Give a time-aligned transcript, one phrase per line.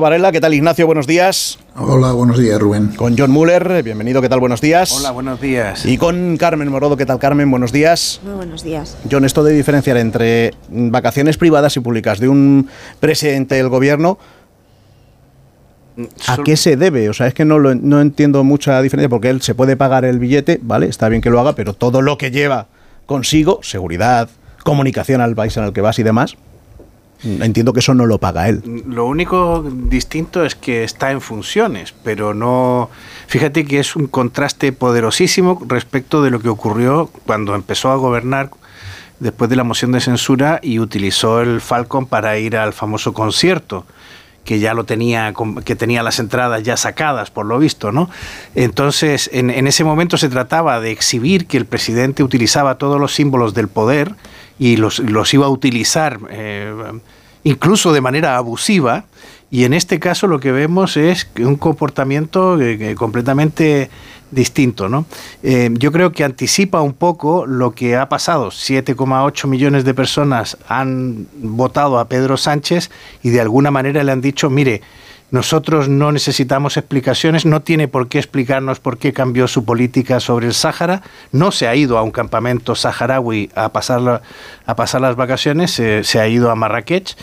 [0.00, 0.86] Varela, ¿qué tal Ignacio?
[0.86, 1.58] Buenos días.
[1.76, 2.88] Hola, buenos días Rubén.
[2.88, 4.40] Con John Muller, bienvenido, ¿qué tal?
[4.40, 4.92] Buenos días.
[4.92, 5.84] Hola, buenos días.
[5.86, 7.50] Y con Carmen Morodo, ¿qué tal Carmen?
[7.50, 8.20] Buenos días.
[8.24, 8.96] Muy buenos días.
[9.10, 12.68] John, esto de diferenciar entre vacaciones privadas y públicas de un
[13.00, 14.18] presidente del gobierno,
[16.26, 17.08] ¿a qué se debe?
[17.08, 20.04] O sea, es que no, lo, no entiendo mucha diferencia porque él se puede pagar
[20.04, 20.86] el billete, ¿vale?
[20.86, 22.66] Está bien que lo haga, pero todo lo que lleva
[23.06, 24.28] consigo, seguridad,
[24.64, 26.36] comunicación al país en el que vas y demás,
[27.24, 28.84] Entiendo que eso no lo paga él.
[28.86, 32.90] Lo único distinto es que está en funciones, pero no...
[33.26, 38.50] Fíjate que es un contraste poderosísimo respecto de lo que ocurrió cuando empezó a gobernar
[39.20, 43.86] después de la moción de censura y utilizó el Falcon para ir al famoso concierto
[44.44, 45.32] que ya lo tenía,
[45.64, 48.10] que tenía las entradas ya sacadas, por lo visto, ¿no?
[48.54, 53.54] Entonces, en, ese momento se trataba de exhibir que el presidente utilizaba todos los símbolos
[53.54, 54.14] del poder
[54.58, 56.74] y los, los iba a utilizar eh,
[57.44, 59.04] incluso de manera abusiva,
[59.50, 62.58] y en este caso lo que vemos es un comportamiento
[62.96, 63.88] completamente
[64.34, 64.88] distinto.
[64.88, 65.06] ¿no?
[65.42, 68.48] Eh, yo creo que anticipa un poco lo que ha pasado.
[68.48, 72.90] 7,8 millones de personas han votado a Pedro Sánchez
[73.22, 74.82] y de alguna manera le han dicho, mire,
[75.34, 80.46] nosotros no necesitamos explicaciones, no tiene por qué explicarnos por qué cambió su política sobre
[80.46, 84.22] el Sáhara, no se ha ido a un campamento saharaui a pasar,
[84.64, 87.16] a pasar las vacaciones, se, ha ido a Marrakech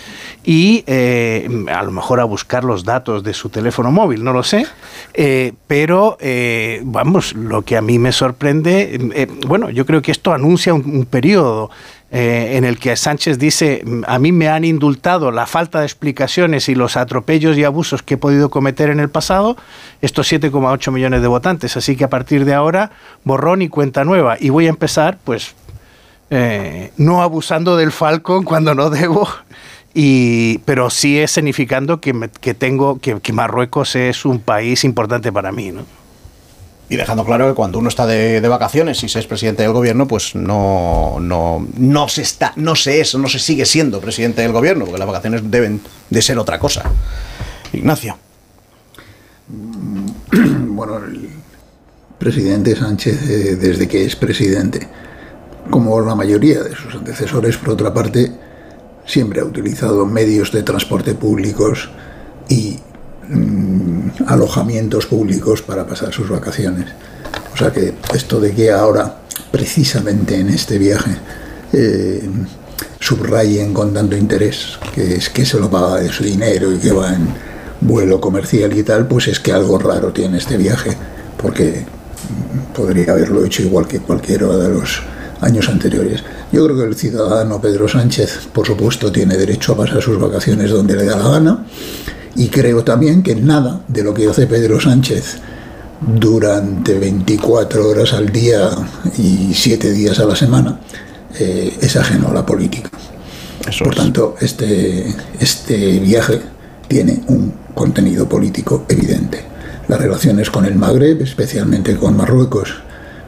[0.44, 4.44] y eh, a lo mejor a buscar los datos de su teléfono móvil, no lo
[4.44, 4.66] sé,
[5.14, 10.34] eh, pero eh, vamos, lo que a mí me sorprende, bueno, yo creo que esto
[10.34, 11.70] anuncia un periodo
[12.14, 16.68] eh, en el que Sánchez dice, a mí me han indultado la falta de explicaciones
[16.68, 19.56] y los atropellos y abusos que he podido cometer en el pasado,
[20.02, 21.78] estos 7,8 millones de votantes.
[21.78, 22.92] Así que a partir de ahora,
[23.24, 24.36] borrón y cuenta nueva.
[24.38, 25.56] Y voy a empezar, pues,
[26.30, 29.30] eh, no abusando del Falcon cuando no debo,
[29.94, 35.32] y, pero sí es significando que, que tengo, que, que Marruecos es un país importante
[35.32, 36.01] para mí, ¿no?
[36.92, 40.10] Y dejando claro que cuando uno está de, vacaciones y se es presidente del gobierno,
[40.10, 44.52] pues no, no, no se está, no se es, no se sigue siendo presidente del
[44.52, 45.80] gobierno, porque las vacaciones deben
[46.10, 46.84] de ser otra cosa.
[47.72, 48.18] Ignacio.
[50.72, 51.30] Bueno, el
[52.18, 54.88] presidente Sánchez, eh, desde que es presidente,
[55.70, 58.32] como la mayoría de sus antecesores, por otra parte,
[59.06, 61.90] siempre ha utilizado medios de transporte públicos
[62.50, 62.80] y
[63.34, 66.88] Mm, alojamientos públicos para pasar sus vacaciones.
[67.54, 69.20] O sea que esto de que ahora,
[69.50, 71.12] precisamente en este viaje,
[71.72, 72.30] eh,
[73.00, 76.92] subrayen con tanto interés que es que se lo paga de su dinero y que
[76.92, 77.30] va en
[77.80, 80.92] vuelo comercial y tal, pues es que algo raro tiene este viaje,
[81.42, 81.86] porque
[82.76, 85.02] podría haberlo hecho igual que cualquiera de los
[85.40, 86.22] años anteriores.
[86.52, 90.70] Yo creo que el ciudadano Pedro Sánchez, por supuesto, tiene derecho a pasar sus vacaciones
[90.70, 91.66] donde le da la gana
[92.36, 95.38] y creo también que nada de lo que hace Pedro Sánchez
[96.02, 98.70] durante 24 horas al día
[99.18, 100.80] y 7 días a la semana
[101.40, 102.90] eh, es ajeno a la política.
[103.84, 106.42] Por tanto, este, este viaje
[106.88, 109.44] tiene un contenido político evidente.
[109.88, 112.74] Las relaciones con el Magreb, especialmente con Marruecos,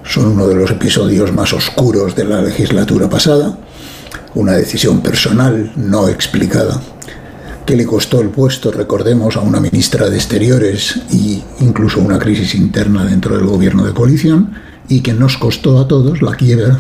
[0.04, 3.58] son uno de los episodios más oscuros de la legislatura pasada.
[4.36, 6.82] Una decisión personal no explicada
[7.66, 12.56] que le costó el puesto, recordemos, a una ministra de Exteriores e incluso una crisis
[12.56, 14.52] interna dentro del gobierno de coalición,
[14.90, 16.80] y que nos costó a todos la quiebra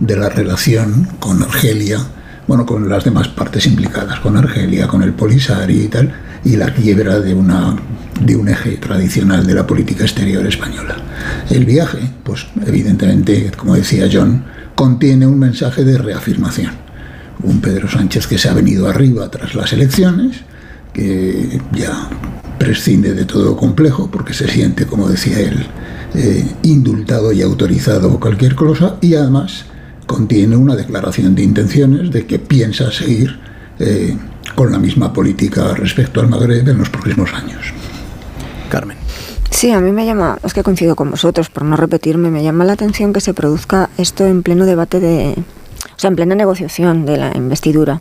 [0.00, 1.98] de la relación con Argelia,
[2.46, 6.12] bueno, con las demás partes implicadas, con Argelia, con el Polisario y tal,
[6.44, 7.76] y la quiebra de, una,
[8.20, 10.96] de un eje tradicional de la política exterior española.
[11.50, 14.44] El viaje, pues evidentemente, como decía John,
[14.74, 16.91] contiene un mensaje de reafirmación
[17.42, 20.38] un Pedro Sánchez que se ha venido arriba tras las elecciones,
[20.92, 22.08] que ya
[22.58, 25.66] prescinde de todo complejo porque se siente, como decía él,
[26.14, 29.64] eh, indultado y autorizado o cualquier cosa, y además
[30.06, 33.38] contiene una declaración de intenciones de que piensa seguir
[33.78, 34.16] eh,
[34.54, 37.72] con la misma política respecto al Magreb en los próximos años.
[38.68, 38.98] Carmen.
[39.50, 42.64] Sí, a mí me llama, es que coincido con vosotros, por no repetirme, me llama
[42.64, 45.36] la atención que se produzca esto en pleno debate de,
[45.96, 48.00] o sea, en plena negociación de la investidura,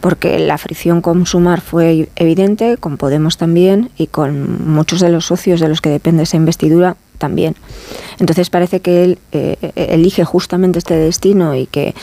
[0.00, 5.26] porque la fricción con Sumar fue evidente, con Podemos también y con muchos de los
[5.26, 7.56] socios de los que depende esa investidura también.
[8.18, 11.94] Entonces parece que él eh, elige justamente este destino y que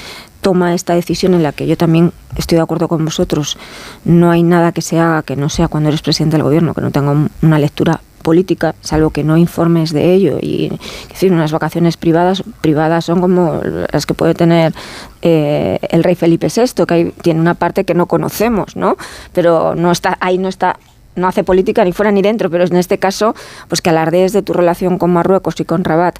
[0.42, 3.58] toma esta decisión en la que yo también estoy de acuerdo con vosotros.
[4.04, 6.82] No hay nada que se haga que no sea cuando eres presidente del gobierno, que
[6.82, 10.38] no tenga una lectura política, salvo que no informes de ello.
[10.42, 10.72] Y
[11.10, 14.74] decir, unas vacaciones privadas, privadas son como las que puede tener
[15.22, 18.98] eh, el rey Felipe VI, que tiene una parte que no conocemos, ¿no?
[19.34, 20.78] Pero no está, ahí no está
[21.14, 23.36] no hace política ni fuera ni dentro, pero en este caso,
[23.68, 26.20] pues que alardees de tu relación con Marruecos y con Rabat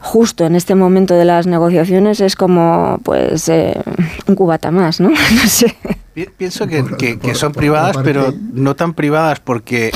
[0.00, 3.80] justo en este momento de las negociaciones es como pues eh,
[4.26, 5.10] un cubata más, ¿no?
[5.10, 5.76] no sé.
[6.36, 9.92] Pienso que, son privadas, pero no tan privadas porque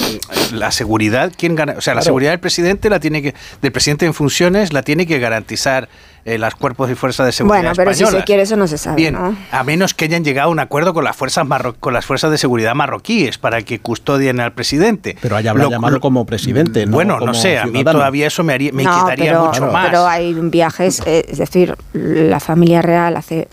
[0.52, 1.74] la seguridad, ¿quién gana?
[1.76, 5.06] O sea, la seguridad del presidente la tiene que, del presidente en funciones la tiene
[5.06, 5.88] que garantizar
[6.24, 8.78] eh, las cuerpos y fuerzas de seguridad Bueno, pero si se quiere eso no se
[8.78, 9.16] sabe, Bien,
[9.50, 11.46] a menos que hayan llegado a un acuerdo con las fuerzas
[11.80, 15.16] con las fuerzas de seguridad marroquíes para que custodien al presidente.
[15.20, 16.92] Pero haya llamado como presidente, ¿no?
[16.92, 19.86] Bueno, no sé, a mí todavía eso me, haría, me quitaría mucho más.
[19.86, 23.48] Pero hay viajes, eh, es decir, la familia real hace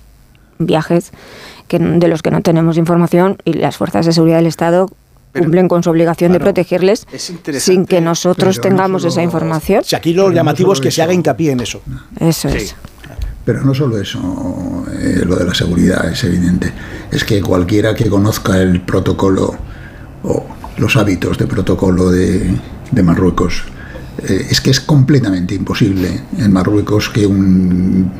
[0.60, 1.12] viajes
[1.70, 4.90] que, de los que no tenemos información y las fuerzas de seguridad del Estado
[5.34, 7.06] cumplen con su obligación de protegerles
[7.60, 9.84] sin que nosotros tengamos esa información.
[9.86, 11.82] Si aquí lo llamativo es que se haga hincapié en eso.
[12.20, 12.76] Eso es.
[13.46, 16.72] Pero no solo eso, eh, lo de la seguridad es evidente.
[17.10, 19.56] Es que cualquiera que conozca el protocolo
[20.24, 20.46] o
[20.78, 22.54] los hábitos de protocolo de,
[23.04, 23.64] Marruecos,
[24.28, 28.12] eh, es que es completamente imposible en Marruecos que un,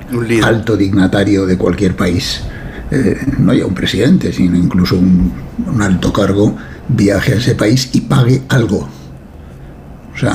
[0.44, 2.42] alto dignatario de cualquier país,
[2.92, 6.56] eh, no haya un presidente, sino incluso un alto cargo,
[6.88, 8.88] viaje a ese país y pague algo.
[10.14, 10.34] O sea,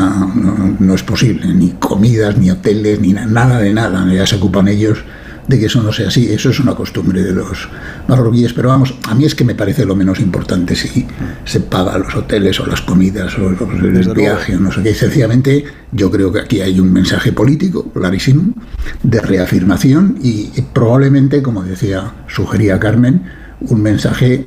[0.79, 4.11] no, es posible, ni comidas, ni hoteles, ni nada de nada.
[4.15, 5.05] Ya se ocupan ellos
[5.47, 6.33] de que eso no sea así.
[6.33, 7.69] Eso es una costumbre de los
[8.09, 8.53] marroquíes.
[8.53, 11.07] Pero vamos, a mí es que me parece lo menos importante si
[11.45, 14.95] se paga los hoteles o las comidas o el viaje o no sé qué.
[14.95, 18.55] Sencillamente, yo creo que aquí hay un mensaje político clarísimo
[19.03, 23.23] de reafirmación y probablemente, como decía, sugería Carmen,
[23.61, 24.47] un mensaje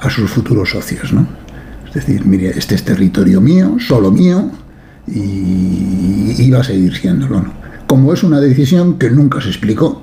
[0.00, 1.26] a sus futuros socios, ¿no?
[1.88, 4.50] Es decir, mire, este es territorio mío, solo mío,
[5.06, 7.44] y, va a seguir siéndolo.
[7.86, 10.02] Como es una decisión que nunca se explicó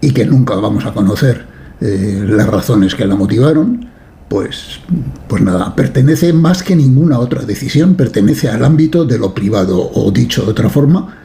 [0.00, 1.46] y que nunca vamos a conocer
[1.80, 3.88] eh, las razones que la motivaron,
[4.28, 4.80] pues,
[5.28, 10.10] pues nada, pertenece más que ninguna otra decisión, pertenece al ámbito de lo privado, o
[10.10, 11.16] dicho de otra forma,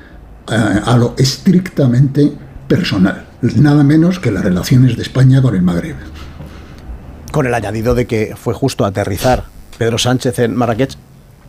[0.48, 2.32] a lo estrictamente
[2.68, 5.96] personal, nada menos que las relaciones de España con el Magreb.
[7.32, 9.46] Con el añadido de que fue justo aterrizar
[9.78, 10.96] Pedro Sánchez en Marrakech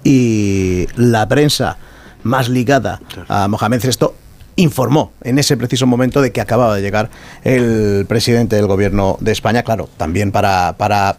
[0.04, 1.78] y la prensa
[2.22, 4.06] más ligada a Mohamed VI
[4.56, 7.10] informó en ese preciso momento de que acababa de llegar
[7.44, 11.16] el presidente del gobierno de España, claro, también para, para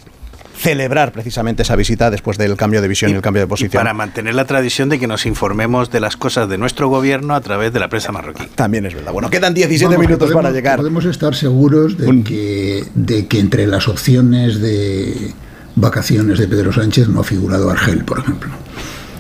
[0.58, 3.80] celebrar precisamente esa visita después del cambio de visión y, el cambio de posición.
[3.80, 7.42] para mantener la tradición de que nos informemos de las cosas de nuestro gobierno a
[7.42, 8.48] través de la prensa marroquí.
[8.56, 9.14] También es verdad.
[9.14, 10.78] Bueno, quedan 17 minutos para llegar.
[10.78, 15.34] Podemos estar seguros de, que, de que entre las opciones de
[15.76, 18.50] vacaciones de Pedro Sánchez no ha figurado Argel, por ejemplo.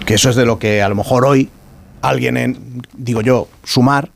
[0.05, 1.49] Que eso es de lo que a lo mejor hoy
[2.09, 4.09] alguien en, digo yo, Sumar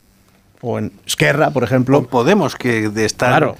[0.61, 2.03] o en Esquerra, por ejemplo.
[2.07, 3.29] Podemos que de estar.
[3.29, 3.55] Claro.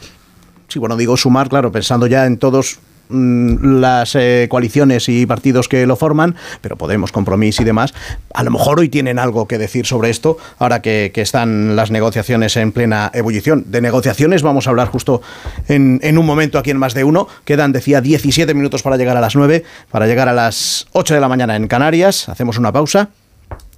[0.67, 2.79] Sí, bueno, digo Sumar, claro, pensando ya en todos
[3.11, 7.93] Mm, las eh, coaliciones y partidos que lo forman, pero Podemos, Compromís y demás,
[8.33, 12.55] a lo mejor hoy tienen algo que decir sobre esto, ahora que, están las negociaciones
[12.57, 13.65] en plena ebullición.
[13.67, 15.21] De negociaciones vamos a hablar justo
[15.67, 17.27] en, en, un momento aquí en Más de Uno.
[17.45, 21.19] Quedan, decía, 17 minutos para llegar a las 9, para llegar a las 8 de
[21.19, 22.27] la mañana en Canarias.
[22.29, 23.09] Hacemos una pausa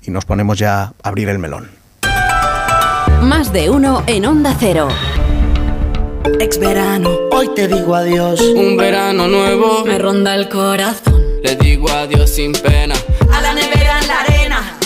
[0.06, 1.70] y nos ponemos ya a abrir el melón.
[3.22, 4.88] Más de uno en Onda Cero.
[6.40, 8.40] Ex verano, hoy te digo adiós.
[8.42, 11.22] Un verano nuevo me ronda el corazón.
[11.44, 12.96] Le digo adiós sin pena.
[13.32, 14.78] A la nevera en la arena,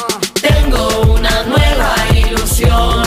[0.42, 3.04] tengo una nueva ilusión.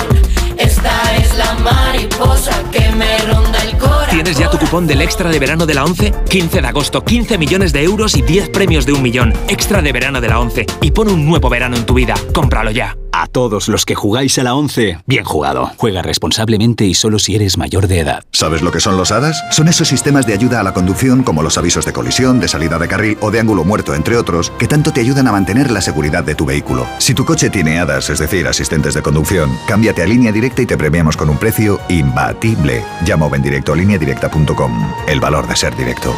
[0.56, 3.89] Esta es la mariposa que me ronda el corazón.
[4.10, 6.12] ¿Tienes ya tu cupón del extra de verano de la 11?
[6.28, 9.32] 15 de agosto, 15 millones de euros y 10 premios de un millón.
[9.48, 10.66] Extra de verano de la 11.
[10.80, 12.14] Y pon un nuevo verano en tu vida.
[12.34, 12.96] Cómpralo ya.
[13.20, 15.72] A todos los que jugáis a la 11, bien jugado.
[15.76, 18.24] Juega responsablemente y solo si eres mayor de edad.
[18.32, 19.44] ¿Sabes lo que son los HADAS?
[19.50, 22.78] Son esos sistemas de ayuda a la conducción como los avisos de colisión, de salida
[22.78, 25.82] de carril o de ángulo muerto, entre otros, que tanto te ayudan a mantener la
[25.82, 26.86] seguridad de tu vehículo.
[26.96, 30.66] Si tu coche tiene HADAS, es decir, asistentes de conducción, cámbiate a línea directa y
[30.66, 32.82] te premiamos con un precio imbatible.
[33.04, 34.94] Llama o ven directo a lineadirecta.com.
[35.06, 36.14] El valor de ser directo.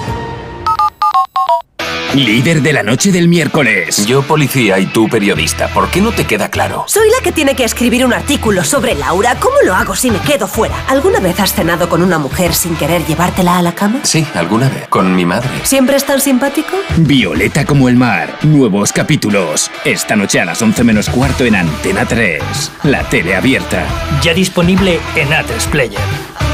[2.14, 4.04] Líder de la noche del miércoles.
[4.06, 5.68] Yo policía y tú periodista.
[5.68, 6.84] ¿Por qué no te queda claro?
[6.86, 9.36] Soy la que tiene que escribir un artículo sobre Laura.
[9.40, 10.74] ¿Cómo lo hago si me quedo fuera?
[10.88, 14.00] ¿Alguna vez has cenado con una mujer sin querer llevártela a la cama?
[14.02, 14.88] Sí, alguna vez.
[14.88, 15.48] Con mi madre.
[15.62, 16.76] ¿Siempre es tan simpático?
[16.98, 18.36] Violeta como el mar.
[18.42, 19.70] Nuevos capítulos.
[19.86, 22.42] Esta noche a las 11 menos cuarto en Antena 3.
[22.82, 23.86] La tele abierta.
[24.22, 26.51] Ya disponible en A3 Player.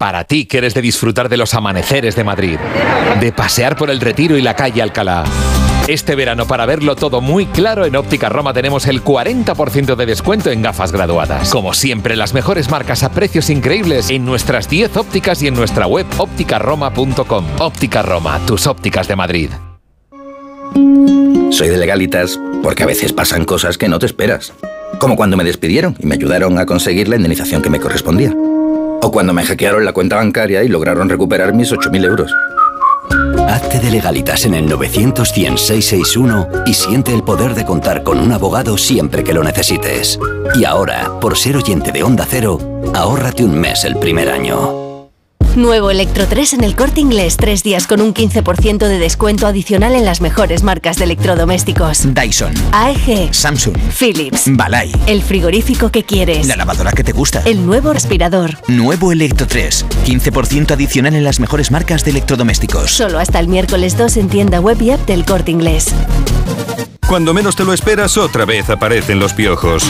[0.00, 2.56] Para ti que eres de disfrutar de los amaneceres de Madrid,
[3.20, 5.24] de pasear por el Retiro y la calle Alcalá
[5.88, 10.50] Este verano, para verlo todo muy claro, en Óptica Roma tenemos el 40% de descuento
[10.50, 11.50] en gafas graduadas.
[11.50, 15.86] Como siempre, las mejores marcas a precios increíbles en nuestras 10 ópticas y en nuestra
[15.86, 17.44] web ópticaroma.com.
[17.58, 19.50] Óptica Roma, tus ópticas de Madrid.
[21.50, 24.54] Soy de legalitas porque a veces pasan cosas que no te esperas.
[24.98, 28.34] Como cuando me despidieron y me ayudaron a conseguir la indemnización que me correspondía.
[29.02, 32.34] O cuando me hackearon la cuenta bancaria y lograron recuperar mis 8.000 euros.
[33.48, 35.32] Hazte de legalitas en el 900
[36.66, 40.18] y siente el poder de contar con un abogado siempre que lo necesites.
[40.54, 42.58] Y ahora, por ser oyente de Onda Cero,
[42.94, 44.89] ahórrate un mes el primer año.
[45.56, 47.36] Nuevo Electro 3 en el corte inglés.
[47.36, 52.52] Tres días con un 15% de descuento adicional en las mejores marcas de electrodomésticos: Dyson,
[52.72, 54.92] AEG, Samsung, Philips, Balay.
[55.06, 56.46] El frigorífico que quieres.
[56.46, 57.42] La lavadora que te gusta.
[57.44, 58.58] El nuevo aspirador.
[58.68, 59.86] Nuevo Electro 3.
[60.06, 62.90] 15% adicional en las mejores marcas de electrodomésticos.
[62.90, 65.92] Solo hasta el miércoles 2 en tienda web y app del corte inglés.
[67.08, 69.82] Cuando menos te lo esperas, otra vez aparecen los piojos.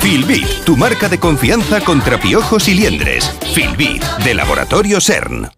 [0.00, 3.30] Filbit, tu marca de confianza contra piojos y liendres.
[3.52, 5.50] Filbit, de Laboratorio CERN.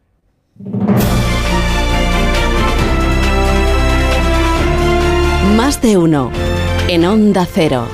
[5.57, 6.33] Más de uno.
[6.89, 7.87] En Onda Cero.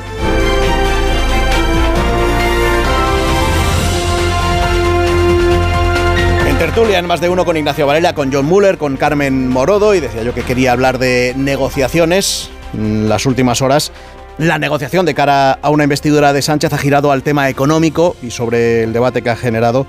[6.48, 9.94] En tertulia, en más de uno con Ignacio Varela, con John Muller, con Carmen Morodo,
[9.94, 12.50] y decía yo que quería hablar de negociaciones.
[12.72, 13.92] En las últimas horas
[14.38, 18.30] la negociación de cara a una investidura de Sánchez ha girado al tema económico y
[18.30, 19.86] sobre el debate que ha generado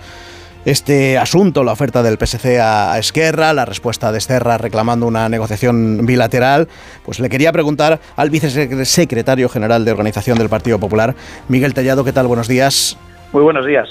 [0.65, 6.05] este asunto, la oferta del PSC a Esquerra, la respuesta de Esquerra reclamando una negociación
[6.05, 6.67] bilateral,
[7.05, 11.15] pues le quería preguntar al vicesecretario general de Organización del Partido Popular,
[11.47, 12.27] Miguel Tellado, ¿qué tal?
[12.27, 12.97] Buenos días.
[13.31, 13.87] Muy buenos días.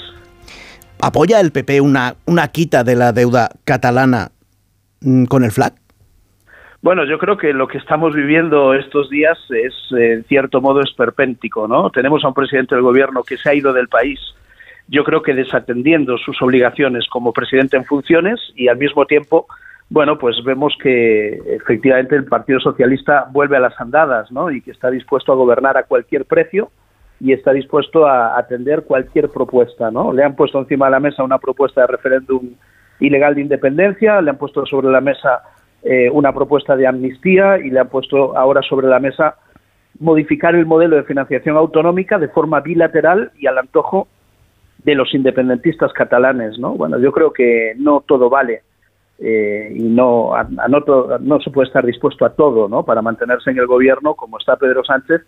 [0.99, 4.31] ¿Apoya el PP una, una quita de la deuda catalana
[5.01, 5.86] mm, con el FLAC?
[6.81, 11.67] Bueno, yo creo que lo que estamos viviendo estos días es, en cierto modo, esperpéntico,
[11.67, 11.89] ¿no?
[11.89, 14.19] Tenemos a un presidente del gobierno que se ha ido del país,
[14.87, 19.47] yo creo que desatendiendo sus obligaciones como presidente en funciones y al mismo tiempo,
[19.89, 24.49] bueno, pues vemos que efectivamente el Partido Socialista vuelve a las andadas, ¿no?
[24.49, 26.71] Y que está dispuesto a gobernar a cualquier precio
[27.19, 30.13] y está dispuesto a atender cualquier propuesta, ¿no?
[30.13, 32.51] Le han puesto encima de la mesa una propuesta de referéndum
[32.99, 35.41] ilegal de independencia, le han puesto sobre la mesa
[35.83, 39.35] eh, una propuesta de amnistía y le han puesto ahora sobre la mesa
[39.99, 44.07] modificar el modelo de financiación autonómica de forma bilateral y al antojo
[44.83, 46.75] de los independentistas catalanes, ¿no?
[46.75, 48.61] Bueno, yo creo que no todo vale
[49.19, 50.31] eh, y no,
[50.69, 52.83] no, no, se puede estar dispuesto a todo, ¿no?
[52.83, 55.21] Para mantenerse en el gobierno como está Pedro Sánchez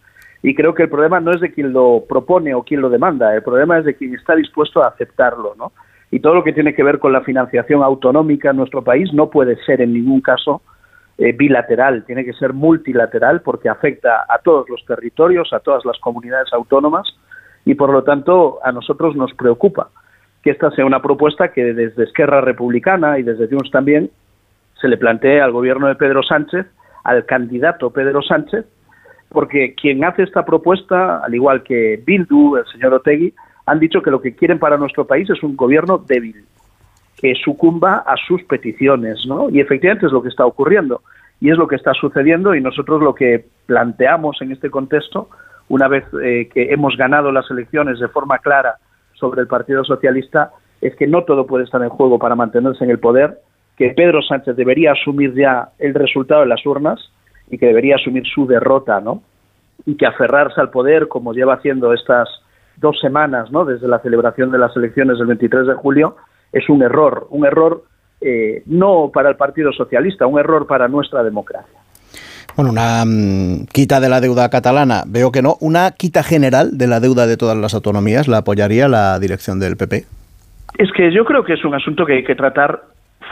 [0.44, 3.36] y creo que el problema no es de quien lo propone o quien lo demanda,
[3.36, 5.72] el problema es de quien está dispuesto a aceptarlo, ¿no?
[6.12, 9.30] Y todo lo que tiene que ver con la financiación autonómica en nuestro país no
[9.30, 10.62] puede ser en ningún caso
[11.18, 16.00] eh, bilateral, tiene que ser multilateral porque afecta a todos los territorios, a todas las
[16.00, 17.08] comunidades autónomas
[17.66, 19.90] y por lo tanto a nosotros nos preocupa
[20.44, 24.10] que esta sea una propuesta que desde Esquerra Republicana y desde Junts también
[24.80, 26.66] se le plantee al gobierno de Pedro Sánchez,
[27.04, 28.66] al candidato Pedro Sánchez,
[29.30, 33.34] porque quien hace esta propuesta, al igual que Bildu, el señor Otegui,
[33.70, 36.44] han dicho que lo que quieren para nuestro país es un gobierno débil,
[37.16, 39.48] que sucumba a sus peticiones, ¿no?
[39.52, 41.02] Y efectivamente es lo que está ocurriendo
[41.40, 45.30] y es lo que está sucediendo y nosotros lo que planteamos en este contexto,
[45.68, 48.78] una vez eh, que hemos ganado las elecciones de forma clara
[49.14, 52.90] sobre el Partido Socialista, es que no todo puede estar en juego para mantenerse en
[52.90, 53.38] el poder,
[53.78, 57.00] que Pedro Sánchez debería asumir ya el resultado de las urnas
[57.52, 59.22] y que debería asumir su derrota, ¿no?
[59.86, 62.28] Y que aferrarse al poder, como lleva haciendo estas
[62.80, 63.66] dos semanas, ¿no?
[63.66, 66.16] Desde la celebración de las elecciones del 23 de julio,
[66.52, 67.84] es un error, un error
[68.22, 71.80] eh, no para el Partido Socialista, un error para nuestra democracia.
[72.56, 75.56] Bueno, una mm, quita de la deuda catalana, veo que no.
[75.62, 79.78] Una quita general de la deuda de todas las autonomías, ¿la apoyaría la dirección del
[79.78, 80.06] PP?
[80.78, 82.84] Es que yo creo que es un asunto que hay que tratar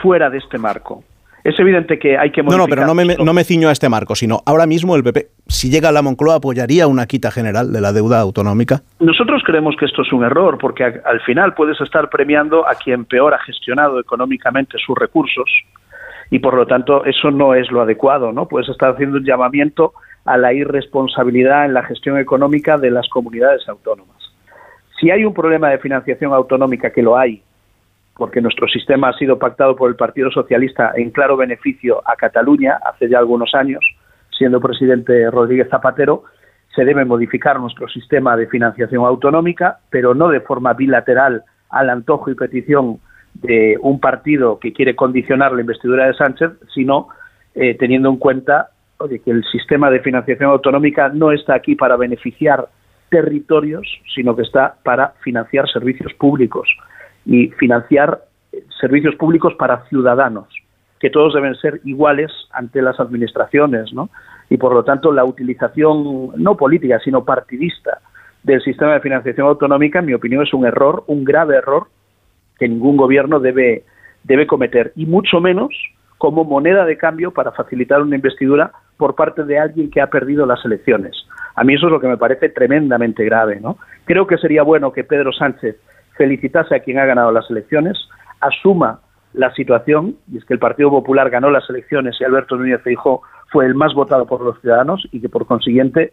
[0.02, 1.02] fuera de este marco
[1.44, 3.88] es evidente que hay que No, no, pero no me, no me ciño a este
[3.88, 7.72] marco, sino ahora mismo el PP, si llega a la Moncloa, apoyaría una quita general
[7.72, 8.82] de la deuda autonómica.
[9.00, 13.04] Nosotros creemos que esto es un error, porque al final puedes estar premiando a quien
[13.04, 15.48] peor ha gestionado económicamente sus recursos
[16.30, 18.46] y por lo tanto eso no es lo adecuado, ¿no?
[18.46, 23.66] Puedes estar haciendo un llamamiento a la irresponsabilidad en la gestión económica de las comunidades
[23.68, 24.16] autónomas.
[25.00, 27.42] Si hay un problema de financiación autonómica, que lo hay,
[28.18, 32.78] porque nuestro sistema ha sido pactado por el Partido Socialista en claro beneficio a Cataluña
[32.84, 33.82] hace ya algunos años,
[34.36, 36.24] siendo presidente Rodríguez Zapatero,
[36.74, 42.30] se debe modificar nuestro sistema de financiación autonómica, pero no de forma bilateral al antojo
[42.30, 42.98] y petición
[43.34, 47.08] de un partido que quiere condicionar la investidura de Sánchez, sino
[47.54, 51.96] eh, teniendo en cuenta oye, que el sistema de financiación autonómica no está aquí para
[51.96, 52.68] beneficiar
[53.10, 56.68] territorios, sino que está para financiar servicios públicos
[57.28, 60.48] y financiar eh, servicios públicos para ciudadanos,
[60.98, 64.08] que todos deben ser iguales ante las administraciones, ¿no?
[64.48, 68.00] Y por lo tanto la utilización no política, sino partidista
[68.42, 71.88] del sistema de financiación autonómica, en mi opinión, es un error, un grave error
[72.58, 73.84] que ningún gobierno debe,
[74.24, 75.68] debe cometer, y mucho menos
[76.16, 80.46] como moneda de cambio para facilitar una investidura por parte de alguien que ha perdido
[80.46, 81.14] las elecciones.
[81.54, 83.60] A mí eso es lo que me parece tremendamente grave.
[83.60, 83.76] ¿no?
[84.04, 85.76] Creo que sería bueno que Pedro Sánchez
[86.18, 87.96] felicitase a quien ha ganado las elecciones,
[88.40, 89.00] asuma
[89.32, 93.22] la situación, y es que el Partido Popular ganó las elecciones y Alberto Núñez Feijóo
[93.50, 96.12] fue el más votado por los ciudadanos y que por consiguiente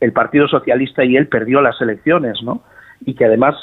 [0.00, 2.62] el Partido Socialista y él perdió las elecciones, ¿no?
[3.04, 3.56] Y que además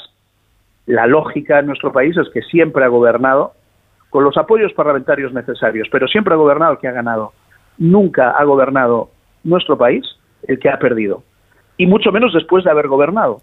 [0.86, 3.52] la lógica en nuestro país es que siempre ha gobernado
[4.10, 7.32] con los apoyos parlamentarios necesarios, pero siempre ha gobernado el que ha ganado.
[7.78, 9.10] Nunca ha gobernado
[9.44, 10.04] nuestro país
[10.46, 11.22] el que ha perdido.
[11.76, 13.40] Y mucho menos después de haber gobernado.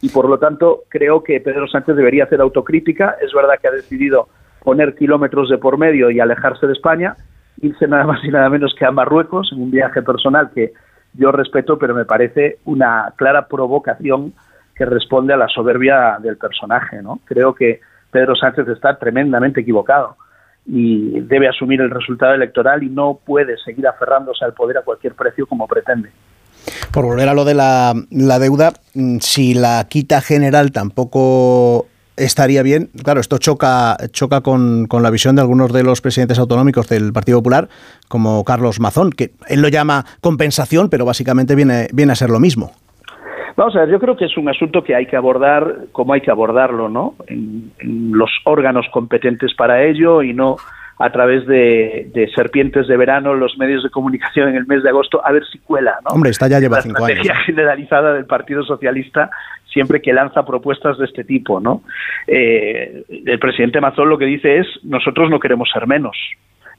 [0.00, 3.16] Y por lo tanto, creo que Pedro Sánchez debería hacer autocrítica.
[3.20, 4.28] Es verdad que ha decidido
[4.62, 7.16] poner kilómetros de por medio y alejarse de España,
[7.60, 10.72] irse nada más y nada menos que a Marruecos en un viaje personal que
[11.14, 14.32] yo respeto, pero me parece una clara provocación
[14.74, 17.18] que responde a la soberbia del personaje, ¿no?
[17.24, 20.16] Creo que Pedro Sánchez está tremendamente equivocado
[20.66, 25.14] y debe asumir el resultado electoral y no puede seguir aferrándose al poder a cualquier
[25.14, 26.10] precio como pretende.
[26.92, 27.94] Por volver a lo de la,
[28.38, 31.86] deuda, mm, si la quita general tampoco
[32.16, 32.90] estaría bien.
[33.04, 37.12] Claro, esto choca, choca con, con, la visión de algunos de los presidentes autonómicos del
[37.12, 37.68] Partido Popular,
[38.08, 42.40] como Carlos Mazón, que él lo llama compensación, pero básicamente viene, viene a ser lo
[42.40, 42.72] mismo.
[43.58, 46.20] Vamos a ver, yo creo que es un asunto que hay que abordar como hay
[46.20, 47.16] que abordarlo, ¿no?
[47.26, 47.72] En,
[48.12, 50.58] los órganos competentes para ello y no
[50.98, 55.24] a través de, serpientes de verano los medios de comunicación en el mes de agosto
[55.24, 56.14] a ver si cuela, ¿no?
[56.14, 57.18] Hombre, esta ya lleva cinco años.
[57.18, 59.30] La estrategia generalizada del Partido Socialista
[59.72, 61.82] siempre que lanza propuestas de este tipo, ¿no?
[62.26, 66.16] Eh, el presidente Mazón lo que dice es nosotros no queremos ser menos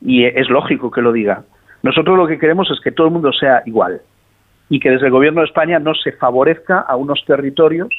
[0.01, 1.43] y es lógico que lo diga.
[1.81, 4.01] Nosotros lo que queremos es que todo el mundo sea igual
[4.69, 7.89] y que desde el Gobierno de España no se favorezca a unos territorios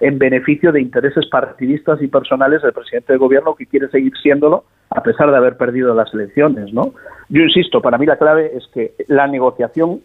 [0.00, 4.64] en beneficio de intereses partidistas y personales del presidente del Gobierno que quiere seguir siéndolo
[4.90, 6.92] a pesar de haber perdido las elecciones, ¿no?
[7.28, 10.00] Yo insisto, para mí la clave es que la negociación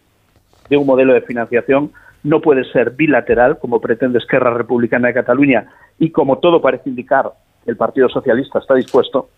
[0.70, 1.92] de un modelo de financiación
[2.24, 5.68] no puede ser bilateral, como pretende Esquerra Republicana de Cataluña
[6.00, 7.32] y como todo parece indicar
[7.66, 9.30] el Partido Socialista está dispuesto,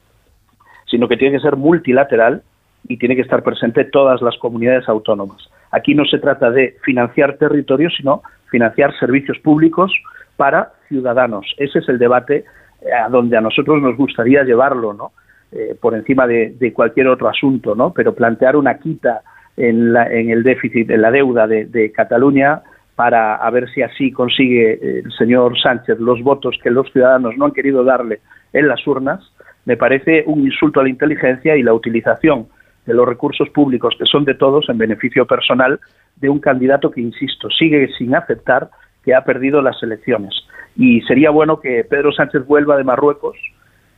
[0.90, 2.44] sino que tiene que ser multilateral
[2.88, 5.50] y tiene que estar presente todas las comunidades autónomas.
[5.72, 9.92] Aquí no se trata de financiar territorios, sino financiar servicios públicos
[10.36, 11.46] para ciudadanos.
[11.58, 12.46] Ese es el debate
[12.82, 15.12] eh, a donde a nosotros nos gustaría llevarlo, ¿no?
[15.52, 17.94] Eh, por encima de, cualquier otro asunto, ¿no?
[17.94, 19.22] Pero plantear una quita
[19.56, 22.62] en, el déficit, en la deuda de, Cataluña
[22.96, 27.38] para a ver si así consigue eh, el señor Sánchez los votos que los ciudadanos
[27.38, 29.22] no han querido darle en las urnas,
[29.66, 32.48] me parece un insulto a la inteligencia y la utilización
[32.86, 35.80] de los recursos públicos que son de todos en beneficio personal
[36.18, 38.70] de un candidato que, insisto, sigue sin aceptar
[39.04, 40.34] que ha perdido las elecciones.
[40.76, 43.38] Y sería bueno que Pedro Sánchez vuelva de Marruecos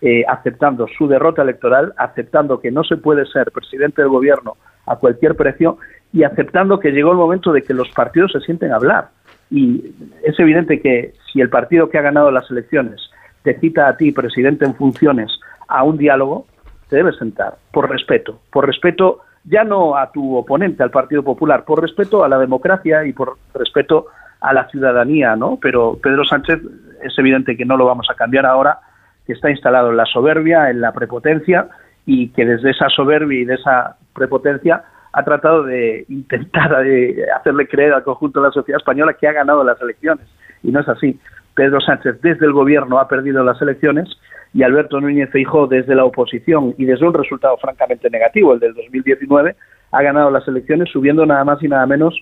[0.01, 4.97] eh, aceptando su derrota electoral, aceptando que no se puede ser presidente del gobierno a
[4.97, 5.77] cualquier precio
[6.11, 9.09] y aceptando que llegó el momento de que los partidos se sienten a hablar.
[9.49, 13.01] Y es evidente que si el partido que ha ganado las elecciones
[13.43, 15.31] te cita a ti, presidente en funciones,
[15.67, 16.45] a un diálogo,
[16.89, 21.65] te debes sentar, por respeto, por respeto ya no a tu oponente, al Partido Popular,
[21.65, 24.07] por respeto a la democracia y por respeto
[24.45, 25.57] a la ciudadanía, ¿no?
[25.59, 26.59] Pero Pedro Sánchez
[27.03, 28.77] es evidente que no lo vamos a cambiar ahora,
[29.25, 31.67] que está instalado en la soberbia, en la prepotencia
[32.05, 37.67] y que desde esa soberbia y de esa prepotencia ha tratado de intentar de hacerle
[37.67, 40.27] creer al conjunto de la sociedad española que ha ganado las elecciones
[40.61, 41.19] y no es así.
[41.55, 44.07] Pedro Sánchez desde el gobierno ha perdido las elecciones
[44.53, 48.75] y Alberto Núñez Feijóo desde la oposición y desde un resultado francamente negativo, el del
[48.75, 49.55] 2019,
[49.91, 52.13] ha ganado las elecciones subiendo nada más y nada menos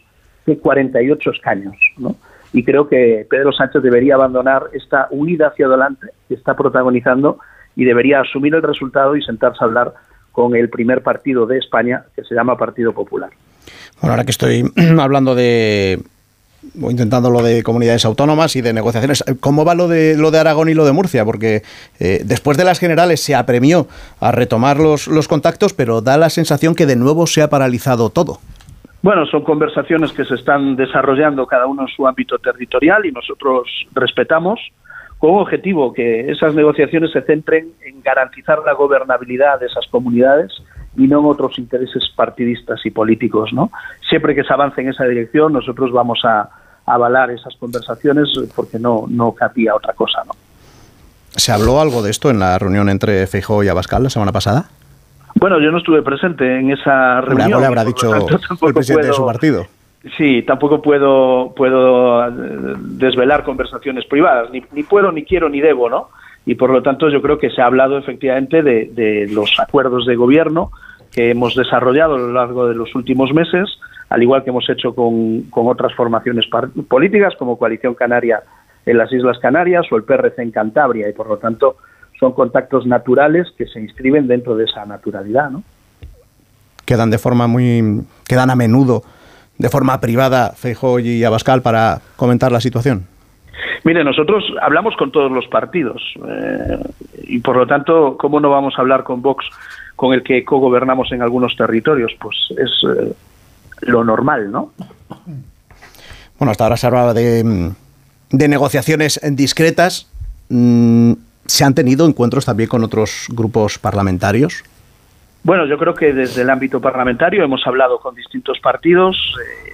[0.45, 2.15] que 48 escaños, ¿no?
[2.51, 7.39] Y creo que Pedro Sánchez debería abandonar esta huida hacia adelante que está protagonizando
[7.75, 9.93] y debería asumir el resultado y sentarse a hablar
[10.31, 13.31] con el primer partido de España, que se llama Partido Popular.
[14.01, 15.99] Bueno, ahora que estoy hablando de
[16.75, 19.23] intentando lo de comunidades autónomas y de negociaciones.
[19.39, 21.25] ¿Cómo va lo de lo de Aragón y lo de Murcia?
[21.25, 21.63] Porque
[21.99, 23.87] eh, después de las generales se apremió
[24.19, 28.09] a retomar los, los contactos, pero da la sensación que de nuevo se ha paralizado
[28.09, 28.39] todo.
[29.03, 33.67] Bueno, son conversaciones que se están desarrollando cada uno en su ámbito territorial y nosotros
[33.91, 34.61] respetamos
[35.17, 40.53] con objetivo que esas negociaciones se centren en garantizar la gobernabilidad de esas comunidades
[40.95, 43.51] y no en otros intereses partidistas y políticos.
[43.51, 43.71] ¿no?
[44.09, 46.49] Siempre que se avance en esa dirección, nosotros vamos a,
[46.85, 50.23] avalar esas conversaciones porque no, no cabía otra cosa.
[50.25, 50.33] ¿no?
[51.29, 54.69] ¿Se habló algo de esto en la reunión entre Feijóo y Abascal la semana pasada?
[55.35, 57.47] Bueno, yo no estuve presente en esa reunión.
[57.47, 59.65] Algo le habrá dicho el presidente de su partido.
[60.17, 62.31] Sí, tampoco puedo, puedo eh,
[62.77, 66.09] desvelar conversaciones privadas, ni, ni, puedo, ni quiero, ni debo, ¿no?
[66.45, 70.05] Y por lo tanto yo creo que se ha hablado efectivamente de, de los acuerdos
[70.05, 70.71] de gobierno
[71.13, 73.69] que hemos desarrollado a lo largo de los últimos meses,
[74.09, 76.47] al igual que hemos hecho con, con otras formaciones
[76.87, 78.43] políticas como Coalición Canaria
[78.85, 81.77] en las Islas Canarias o el PRC en Cantabria, y por lo tanto
[82.23, 85.61] son contactos naturales que se inscriben dentro de esa naturalidad, ¿no?
[86.85, 89.03] Quedan de forma muy, quedan a menudo
[89.57, 93.07] de forma privada Feijóo y Abascal para comentar la situación.
[93.83, 96.77] Mire, nosotros hablamos con todos los partidos eh,
[97.23, 99.45] y por lo tanto, ¿cómo no vamos a hablar con Vox,
[99.97, 102.13] con el que cogobernamos en algunos territorios?
[102.21, 103.13] Pues es eh,
[103.81, 104.71] lo normal, ¿no?
[106.39, 107.73] Bueno, hasta ahora se hablaba de,
[108.31, 110.09] de negociaciones discretas.
[110.47, 111.13] Mm,
[111.45, 114.63] ¿Se han tenido encuentros también con otros grupos parlamentarios?
[115.43, 119.17] Bueno, yo creo que desde el ámbito parlamentario hemos hablado con distintos partidos,
[119.67, 119.73] eh,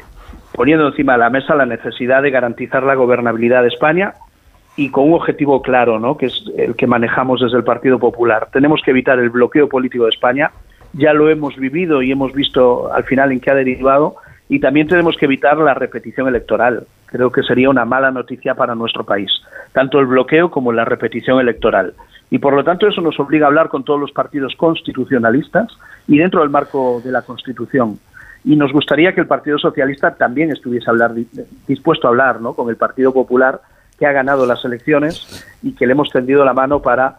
[0.53, 4.15] poniendo encima de la mesa la necesidad de garantizar la gobernabilidad de España
[4.75, 6.17] y con un objetivo claro, ¿no?
[6.17, 8.49] que es el que manejamos desde el Partido Popular.
[8.51, 10.51] Tenemos que evitar el bloqueo político de España.
[10.93, 14.15] Ya lo hemos vivido y hemos visto al final en qué ha derivado.
[14.47, 16.87] Y también tenemos que evitar la repetición electoral.
[17.11, 19.31] Creo que sería una mala noticia para nuestro país,
[19.73, 21.93] tanto el bloqueo como la repetición electoral.
[22.29, 25.67] Y por lo tanto eso nos obliga a hablar con todos los partidos constitucionalistas
[26.07, 27.99] y dentro del marco de la Constitución.
[28.43, 31.13] Y nos gustaría que el Partido Socialista también estuviese hablar,
[31.67, 32.53] dispuesto a hablar ¿no?
[32.53, 33.61] con el Partido Popular,
[33.97, 37.17] que ha ganado las elecciones y que le hemos tendido la mano para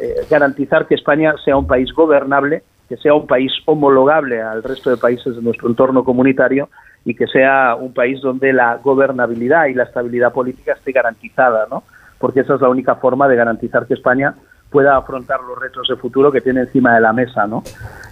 [0.00, 4.90] eh, garantizar que España sea un país gobernable, que sea un país homologable al resto
[4.90, 6.68] de países de nuestro entorno comunitario
[7.10, 11.82] y que sea un país donde la gobernabilidad y la estabilidad política esté garantizada, ¿no?
[12.18, 14.32] Porque esa es la única forma de garantizar que España
[14.70, 17.64] pueda afrontar los retos de futuro que tiene encima de la mesa, ¿no?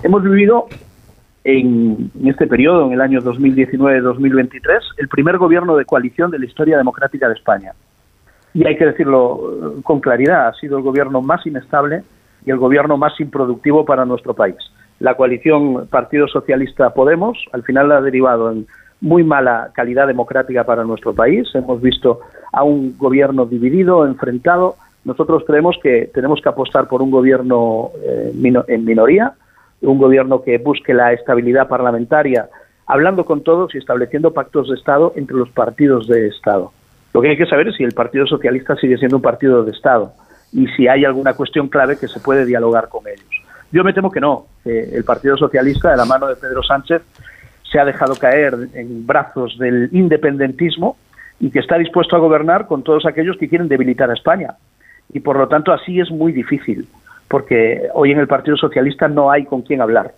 [0.02, 0.66] Hemos vivido
[1.44, 6.76] en, este periodo, en el año 2019-2023, el primer gobierno de coalición de la historia
[6.76, 7.74] democrática de España.
[8.52, 12.02] Y hay que decirlo eh, con claridad, ha sido el gobierno más inestable
[12.44, 14.56] y el gobierno más improductivo para nuestro país.
[14.98, 18.66] La coalición Partido Socialista Podemos al final ha derivado en
[19.00, 21.48] muy mala calidad democrática para nuestro país.
[21.54, 22.20] Hemos visto
[22.52, 28.32] a un gobierno dividido, enfrentado, nosotros creemos que tenemos que apostar por un gobierno eh,
[28.68, 29.32] en minoría,
[29.80, 32.48] un gobierno que busque la estabilidad parlamentaria,
[32.86, 36.72] hablando con todos y estableciendo pactos de Estado entre los partidos de Estado.
[37.14, 39.70] Lo que hay que saber es si el Partido Socialista sigue siendo un partido de
[39.70, 40.12] Estado
[40.52, 43.28] y si hay alguna cuestión clave que se puede dialogar con ellos.
[43.72, 44.46] Yo me temo que no.
[44.64, 47.02] el Partido Socialista, de la mano de Pedro Sánchez,
[47.70, 50.96] se ha dejado caer en brazos del independentismo
[51.40, 54.56] y que está dispuesto a gobernar con todos aquellos que quieren debilitar a España
[55.12, 56.86] y por lo tanto así es muy difícil,
[57.28, 60.12] porque hoy en el Partido Socialista no hay con quién hablar.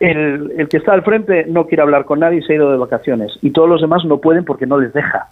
[0.00, 2.72] El, el, que está al frente no quiere hablar con nadie y se ha ido
[2.72, 5.28] de vacaciones, y todos los demás no pueden porque no les deja.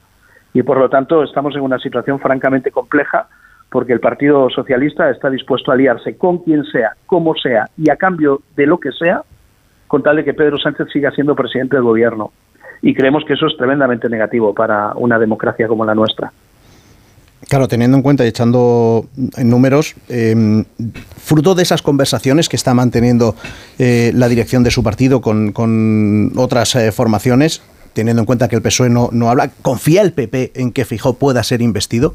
[0.53, 3.29] Y por lo tanto estamos en una situación francamente compleja,
[3.71, 7.97] porque el Partido Socialista está dispuesto a aliarse con quien sea, como sea, y a
[7.97, 9.23] cambio de lo que sea,
[9.90, 12.31] con tal de que Pedro Sánchez siga siendo presidente del gobierno.
[12.81, 16.31] Y creemos que eso es tremendamente negativo para una democracia como la nuestra.
[17.48, 20.64] Claro, teniendo en cuenta y echando en números, em,
[21.16, 23.35] fruto de esas conversaciones que está manteniendo
[23.81, 27.61] eh, la dirección de su partido con, otras eh, formaciones,
[27.92, 31.14] teniendo en cuenta que el PSOE no, no habla, ¿confía el PP en que Fijó
[31.14, 32.14] pueda ser investido?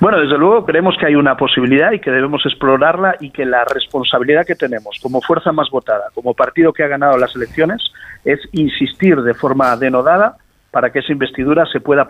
[0.00, 3.64] Bueno, desde luego creemos que hay una posibilidad y que debemos explorarla y que la
[3.64, 7.82] responsabilidad que tenemos como fuerza más votada, como partido que ha ganado las elecciones,
[8.24, 10.36] es insistir de forma denodada
[10.74, 12.08] para que esa investidura se pueda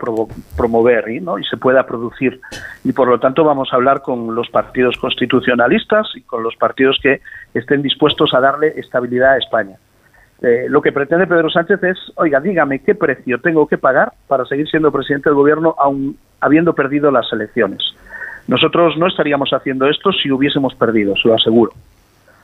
[0.57, 2.41] promover y se pueda producir.
[2.83, 6.97] Y por lo tanto vamos a hablar con los partidos constitucionalistas y con los partidos
[6.99, 7.21] que
[7.53, 9.77] estén dispuestos a darle estabilidad a España.
[10.41, 14.45] Eh, lo que pretende Pedro Sánchez es, oiga, dígame qué precio tengo que pagar para
[14.45, 17.81] seguir siendo presidente del gobierno aun habiendo perdido las elecciones.
[18.47, 21.71] Nosotros no estaríamos haciendo esto si hubiésemos perdido, se lo aseguro.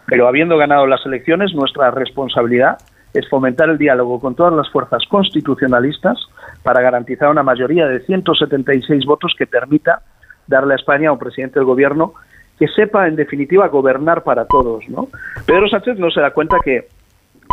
[0.08, 2.78] Pero habiendo ganado las elecciones, nuestra responsabilidad
[3.14, 6.18] es fomentar el diálogo con todas las fuerzas constitucionalistas
[6.64, 10.02] para garantizar una mayoría de 176 votos que permita
[10.48, 12.14] darle a España un presidente del gobierno
[12.58, 14.88] que sepa, en definitiva, gobernar para todos.
[14.88, 15.08] ¿no?
[15.46, 16.88] Pedro Sánchez no se da cuenta que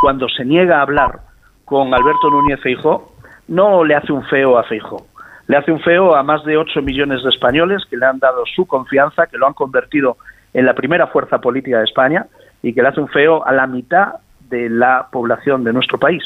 [0.00, 1.20] cuando se niega a hablar
[1.64, 3.12] con Alberto Núñez Feijó,
[3.48, 5.06] no le hace un feo a Feijó.
[5.46, 8.44] Le hace un feo a más de 8 millones de españoles que le han dado
[8.54, 10.18] su confianza, que lo han convertido
[10.52, 12.26] en la primera fuerza política de España
[12.62, 14.14] y que le hace un feo a la mitad
[14.48, 16.22] de la población de nuestro país.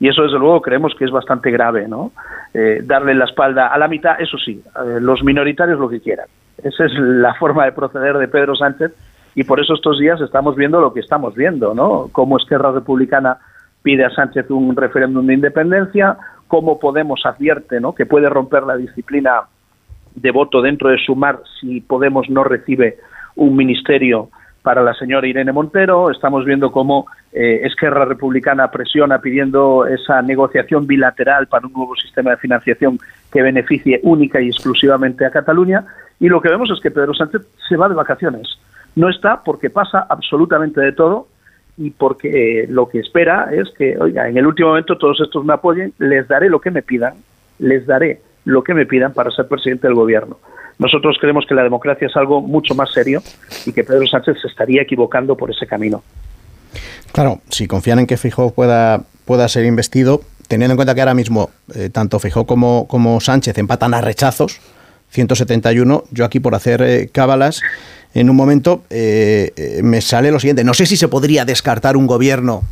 [0.00, 2.12] Y eso, desde luego, creemos que es bastante grave, ¿no?
[2.54, 6.26] Eh, darle la espalda a la mitad, eso sí, eh, los minoritarios lo que quieran.
[6.62, 8.92] Esa es la forma de proceder de Pedro Sánchez
[9.38, 12.08] y por eso estos días estamos viendo lo que estamos viendo, ¿no?
[12.10, 13.38] Cómo Esquerra Republicana
[13.84, 16.16] pide a Sánchez un referéndum de independencia,
[16.48, 17.94] cómo Podemos advierte, ¿no?
[17.94, 19.42] Que puede romper la disciplina
[20.16, 22.96] de voto dentro de Sumar si Podemos no recibe
[23.36, 24.28] un ministerio
[24.62, 26.10] para la señora Irene Montero.
[26.10, 32.32] Estamos viendo cómo eh, Esquerra Republicana presiona pidiendo esa negociación bilateral para un nuevo sistema
[32.32, 32.98] de financiación
[33.30, 35.84] que beneficie única y exclusivamente a Cataluña.
[36.18, 38.58] Y lo que vemos es que Pedro Sánchez se va de vacaciones.
[38.96, 41.28] No está porque pasa absolutamente de todo
[41.76, 45.44] y porque eh, lo que espera es que, oiga, en el último momento todos estos
[45.44, 47.14] me apoyen, les daré lo que me pidan,
[47.60, 50.38] les daré lo que me pidan para ser presidente del gobierno.
[50.78, 53.20] Nosotros creemos que la democracia es algo mucho más serio
[53.66, 56.02] y que Pedro Sánchez se estaría equivocando por ese camino.
[57.12, 61.14] Claro, si confían en que Fijó pueda, pueda ser investido, teniendo en cuenta que ahora
[61.14, 64.60] mismo eh, tanto Fijó como, como Sánchez empatan a rechazos,
[65.10, 67.62] 171, yo aquí por hacer eh, cábalas,
[68.14, 72.06] en un momento eh, me sale lo siguiente, no sé si se podría descartar un
[72.06, 72.64] gobierno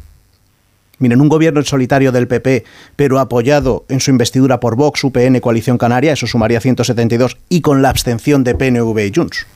[0.98, 2.64] Miren, un gobierno en solitario del PP,
[2.96, 7.82] pero apoyado en su investidura por Vox, UPN, Coalición Canaria, eso sumaría 172, y con
[7.82, 9.46] la abstención de PNV y Junts.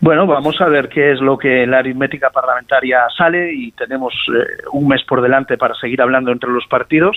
[0.00, 4.62] Bueno, vamos a ver qué es lo que la aritmética parlamentaria sale y tenemos eh,
[4.72, 7.16] un mes por delante para seguir hablando entre los partidos.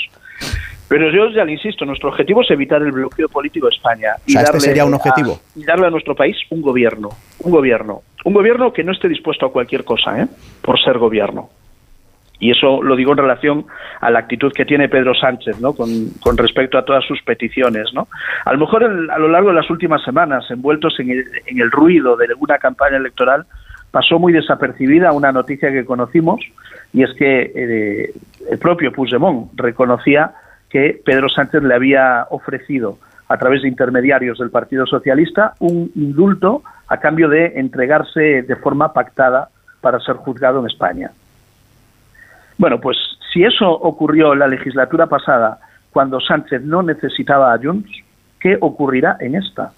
[0.88, 4.12] Pero yo ya le insisto, nuestro objetivo es evitar el bloqueo político de España.
[4.26, 5.40] Y este darle sería un objetivo.
[5.56, 9.46] y darle a nuestro país un gobierno, un gobierno, un gobierno que no esté dispuesto
[9.46, 10.28] a cualquier cosa, ¿eh?
[10.62, 11.50] por ser gobierno.
[12.40, 13.66] Y eso lo digo en relación
[14.00, 15.74] a la actitud que tiene Pedro Sánchez, ¿no?
[15.74, 18.08] Con, respecto a todas sus peticiones, ¿no?
[18.46, 21.72] A lo mejor a lo largo de las últimas semanas, envueltos en el, en el
[21.72, 23.46] ruido de una campaña electoral,
[23.90, 26.42] pasó muy desapercibida una noticia que conocimos
[26.94, 28.14] y es que eh,
[28.50, 30.34] el propio Puigdemont reconocía
[30.70, 32.98] que Pedro Sánchez le había ofrecido
[33.30, 38.94] a través de intermediarios del Partido Socialista un indulto a cambio de entregarse de forma
[38.94, 39.50] pactada
[39.82, 41.12] para ser juzgado en España.
[42.58, 42.98] Bueno, pues
[43.32, 45.60] si eso ocurrió en la legislatura pasada,
[45.92, 47.92] cuando Sánchez no necesitaba a Junts,
[48.40, 49.72] ¿qué ocurrirá en esta?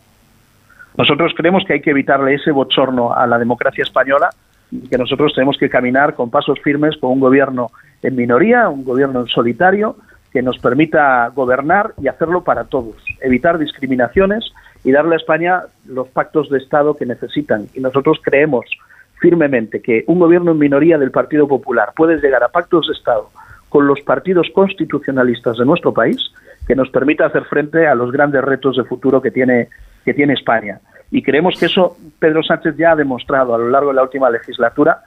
[0.97, 4.29] Nosotros creemos que hay que evitarle ese bochorno a la democracia española
[4.71, 7.71] y que nosotros tenemos que caminar con pasos firmes con un gobierno
[8.01, 9.97] en minoría, un gobierno en solitario,
[10.31, 14.45] que nos permita gobernar y hacerlo para todos, evitar discriminaciones
[14.83, 17.67] y darle a España los pactos de Estado que necesitan.
[17.73, 18.65] Y nosotros creemos
[19.19, 23.29] firmemente que un gobierno en minoría del Partido Popular puede llegar a pactos de Estado
[23.67, 26.17] con los partidos constitucionalistas de nuestro país
[26.67, 29.69] que nos permita hacer frente a los grandes retos de futuro que tiene,
[30.05, 30.79] que tiene España.
[31.11, 34.29] Y creemos que eso Pedro Sánchez ya ha demostrado a lo largo de la última
[34.29, 35.01] legislatura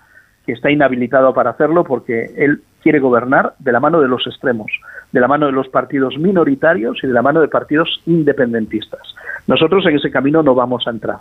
[0.44, 4.72] que está inhabilitado para hacerlo porque él quiere gobernar de la mano de los extremos,
[5.12, 9.02] de la mano de los partidos minoritarios y de la mano de partidos independentistas.
[9.46, 11.18] Nosotros en ese camino no vamos a entrar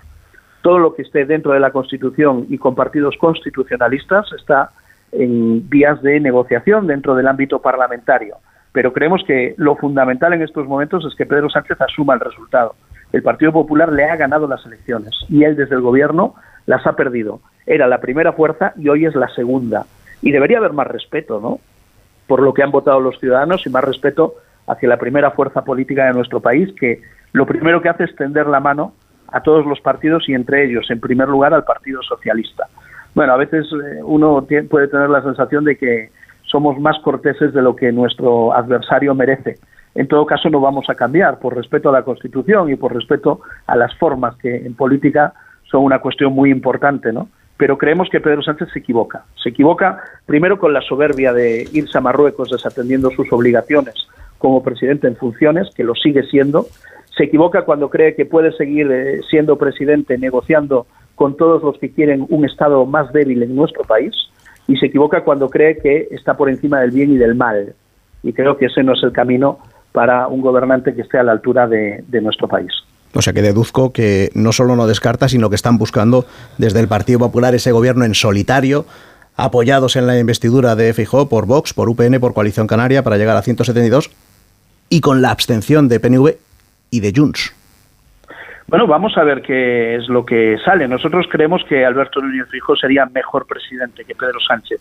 [0.62, 4.70] todo lo que esté dentro de la Constitución y con partidos constitucionalistas está
[5.12, 8.38] en vías de negociación dentro del ámbito parlamentario.
[8.72, 12.76] Pero creemos que lo fundamental en estos momentos es que Pedro Sánchez asuma el resultado.
[13.12, 16.96] El Partido Popular le ha ganado las elecciones y él desde el gobierno las ha
[16.96, 17.42] perdido.
[17.66, 19.86] Era la primera fuerza y hoy es la segunda.
[20.22, 21.60] Y debería haber más respeto, ¿no?
[22.28, 24.36] Por lo que han votado los ciudadanos y más respeto
[24.68, 27.02] hacia la primera fuerza política de nuestro país, que
[27.34, 28.94] lo primero que hace es tender la mano
[29.28, 32.68] a todos los partidos y entre ellos, en primer lugar, al Partido Socialista.
[33.16, 36.12] Bueno, a veces eh, uno puede tener la sensación de que
[36.44, 39.56] somos más corteses de lo que nuestro adversario merece.
[39.96, 43.42] En todo caso, no vamos a cambiar por respeto a la Constitución y por respeto
[43.68, 47.30] a las formas que en política son una cuestión muy importante, ¿no?
[47.62, 49.26] Pero creemos que Pedro Sánchez se equivoca.
[49.36, 53.93] Se equivoca primero con la soberbia de irse a Marruecos desatendiendo sus obligaciones
[54.39, 56.65] como presidente en funciones, que lo sigue siendo,
[57.15, 61.91] se equivoca cuando cree que puede seguir eh, siendo presidente negociando con todos los que
[61.91, 64.12] quieren un Estado más débil en nuestro país
[64.67, 67.76] y se equivoca cuando cree que está por encima del bien y del mal.
[68.24, 69.60] Y creo que ese no es el camino
[69.91, 72.71] para un gobernante que esté a la altura de, nuestro país.
[73.13, 76.26] O sea que deduzco que no solo no descarta, sino que están buscando
[76.58, 78.86] desde el Partido Popular ese gobierno en solitario,
[79.36, 83.36] apoyados en la investidura de Fijó por Vox, por UPN, por Coalición Canaria, para llegar
[83.36, 84.12] a 172,
[84.89, 86.36] y con la abstención de PNV
[86.89, 87.54] y de Junts.
[88.67, 90.88] Bueno, vamos a ver qué es lo que sale.
[90.88, 94.80] Nosotros creemos que Alberto Núñez Fijó sería mejor presidente que Pedro Sánchez,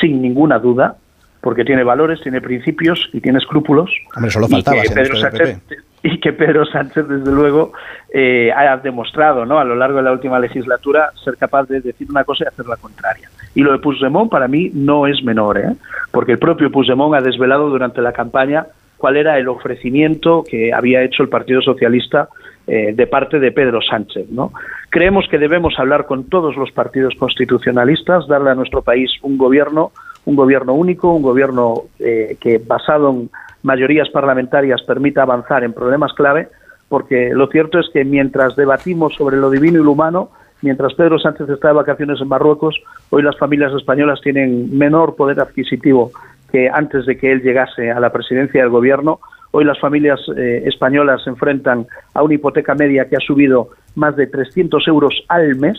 [0.00, 0.94] sin ninguna duda,
[1.42, 3.90] porque tiene valores, tiene principios y tiene escrúpulos.
[4.16, 4.78] Hombre, solo faltaba.
[4.78, 5.60] Y que, Pedro Sánchez,
[6.04, 7.72] y que Pedro Sánchez, desde luego,
[8.14, 9.58] eh, ha demostrado ¿no?
[9.58, 12.66] a lo largo de la última legislatura ser capaz de decir una cosa y hacer
[12.66, 13.28] la contraria.
[13.54, 15.74] Y lo de Puigdemont para mí no es menor, ¿eh?
[16.12, 21.02] porque el propio Puigdemont ha desvelado durante la campaña cuál era el ofrecimiento que había
[21.02, 22.28] hecho el Partido Socialista
[22.68, 24.30] eh, de parte de Pedro Sánchez.
[24.30, 24.52] ¿no?
[24.90, 29.90] Creemos que debemos hablar con todos los partidos constitucionalistas, darle a nuestro país un gobierno,
[30.24, 33.30] un gobierno único, un gobierno eh, que basado en
[33.62, 36.48] mayorías parlamentarias permita avanzar en problemas clave,
[36.88, 40.30] porque lo cierto es que mientras debatimos sobre lo divino y lo humano,
[40.62, 42.80] mientras Pedro Sánchez está de vacaciones en Marruecos,
[43.10, 46.12] hoy las familias españolas tienen menor poder adquisitivo
[46.50, 49.20] que antes de que él llegase a la presidencia del gobierno.
[49.52, 54.16] Hoy las familias eh, españolas se enfrentan a una hipoteca media que ha subido más
[54.16, 55.78] de 300 euros al mes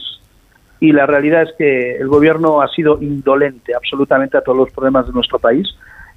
[0.84, 5.08] y la realidad es que el gobierno ha sido indolente absolutamente a todos los problemas
[5.08, 5.66] de nuestro país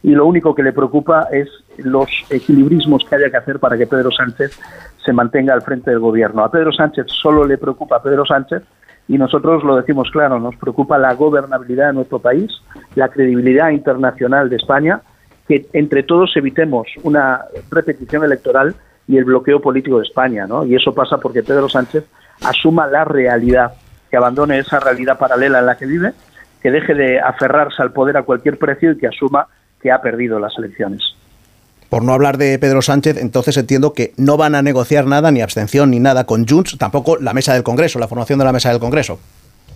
[0.03, 3.87] y lo único que le preocupa es los equilibrismos que haya que hacer para que
[3.87, 4.59] Pedro Sánchez
[5.05, 6.43] se mantenga al frente del gobierno.
[6.43, 8.65] A Pedro Sánchez solo le preocupa a Pedro Sánchez
[9.07, 12.51] y nosotros lo decimos claro, nos preocupa la gobernabilidad de nuestro país,
[12.97, 15.01] la credibilidad internacional de España,
[15.47, 18.75] que entre todos evitemos una repetición electoral
[19.07, 20.67] y el bloqueo político de España, ¿no?
[20.67, 22.05] Y eso pasa porque Pedro Sánchez
[22.43, 23.73] asuma la realidad,
[24.11, 26.13] que abandone esa realidad paralela en la que vive,
[26.63, 29.47] que deje de aferrarse al poder a cualquier precio y que asuma
[29.81, 31.03] que ha perdido las elecciones.
[31.89, 35.41] Por no hablar de Pedro Sánchez, entonces entiendo que no van a negociar nada, ni
[35.41, 38.71] abstención, ni nada con Junts, tampoco la mesa del Congreso, la formación de la mesa
[38.71, 39.21] del Congreso.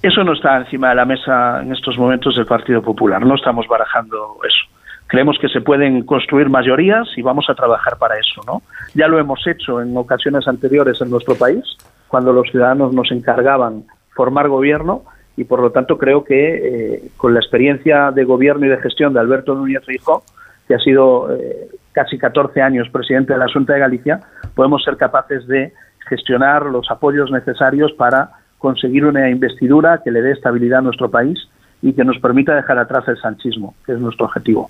[0.03, 3.67] Eso no está encima de la mesa en estos momentos del Partido Popular, no estamos
[3.69, 4.67] barajando eso.
[5.07, 8.63] Creemos que se pueden construir mayorías y vamos a trabajar para eso, ¿no?
[8.95, 11.63] Ya lo hemos hecho en ocasiones anteriores en nuestro país,
[12.09, 15.03] cuando los ciudadanos nos encargaban formar gobierno
[15.37, 19.15] y por lo tanto creo que eh, con la experiencia de gobierno y de gestión
[19.15, 20.23] de Alberto Núñez Feijóo,
[20.69, 24.21] que ha sido eh, casi 14 años presidente de la Junta de Galicia,
[24.55, 25.73] podemos ser capaces de
[26.09, 31.39] gestionar los apoyos necesarios para conseguir una investidura que le dé estabilidad a nuestro país
[31.83, 34.69] y que nos permita dejar atrás el sanchismo, que es nuestro objetivo.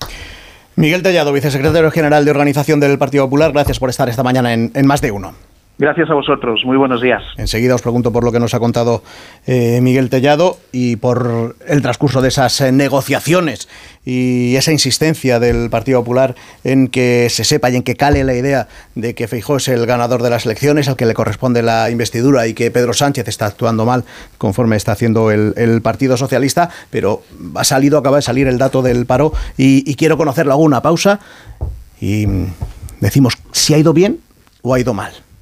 [0.77, 4.71] Miguel Tellado, vicesecretario general de Organización del Partido Popular, gracias por estar esta mañana en,
[4.75, 5.33] en Más de Uno.
[5.81, 7.23] Gracias a vosotros, muy buenos días.
[7.39, 9.03] Enseguida os pregunto por lo que nos ha contado
[9.47, 13.67] eh, Miguel Tellado y por el transcurso de esas eh, negociaciones
[14.05, 18.35] y esa insistencia del Partido Popular en que se sepa y en que cale la
[18.35, 21.89] idea de que Feijó es el ganador de las elecciones, al que le corresponde la
[21.89, 24.05] investidura y que Pedro Sánchez está actuando mal
[24.37, 27.23] conforme está haciendo el, Partido Socialista, pero
[27.55, 30.53] ha salido, acaba de salir el dato del paro y, y quiero conocerlo.
[30.53, 31.21] Hago una pausa
[32.03, 32.47] y mm,
[33.01, 34.21] decimos si ha ido bien
[34.61, 35.15] o ha ido mal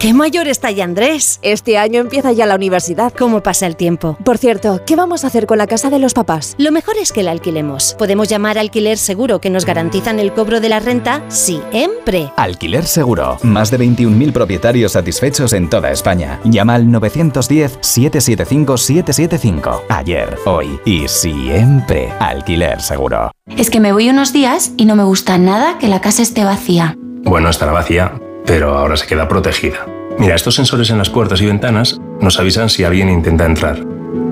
[0.00, 1.38] ¿Qué mayor está ya Andrés?
[1.42, 3.12] Este año empieza ya la universidad.
[3.12, 4.16] ¿Cómo pasa el tiempo?
[4.24, 6.54] Por cierto, ¿qué vamos a hacer con la casa de los papás?
[6.56, 7.96] Lo mejor es que la alquilemos.
[7.98, 12.32] Podemos llamar a Alquiler Seguro que nos garantizan el cobro de la renta siempre.
[12.36, 13.36] Alquiler Seguro.
[13.42, 16.40] Más de 21.000 propietarios satisfechos en toda España.
[16.44, 19.82] Llama al 910-775-775.
[19.90, 22.10] Ayer, hoy y siempre.
[22.20, 23.32] Alquiler Seguro.
[23.54, 26.44] Es que me voy unos días y no me gusta nada que la casa esté
[26.44, 26.96] vacía.
[27.22, 28.14] Bueno, estará vacía
[28.46, 29.86] pero ahora se queda protegida.
[30.18, 33.78] Mira, estos sensores en las puertas y ventanas nos avisan si alguien intenta entrar.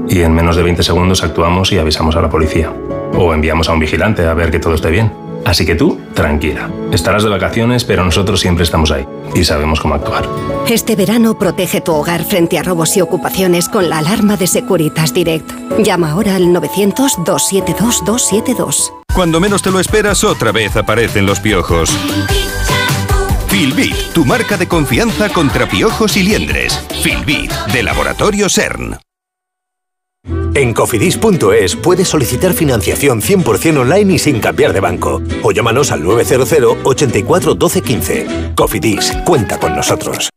[0.08, 2.72] Y en menos de 20 segundos actuamos y avisamos a la policía.
[3.14, 5.12] O enviamos a un vigilante a ver que todo esté bien.
[5.44, 6.70] Así que tú, tranquila.
[6.92, 10.28] Estarás de vacaciones, pero nosotros siempre estamos ahí y sabemos cómo actuar.
[10.68, 15.14] Este verano protege tu hogar frente a robos y ocupaciones con la alarma de Securitas
[15.14, 15.50] Direct.
[15.78, 18.92] Llama ahora al 900-272-272.
[19.14, 21.90] Cuando menos te lo esperas, otra vez aparecen los piojos.
[23.48, 26.78] Filbit, tu marca de confianza contra piojos y liendres.
[27.02, 28.98] Filbit, de Laboratorio CERN.
[30.54, 35.22] En cofidis.es puedes solicitar financiación 100% online y sin cambiar de banco.
[35.42, 38.26] O llámanos al 900 84 12 15.
[38.54, 40.28] Cofidis, cuenta con nosotros.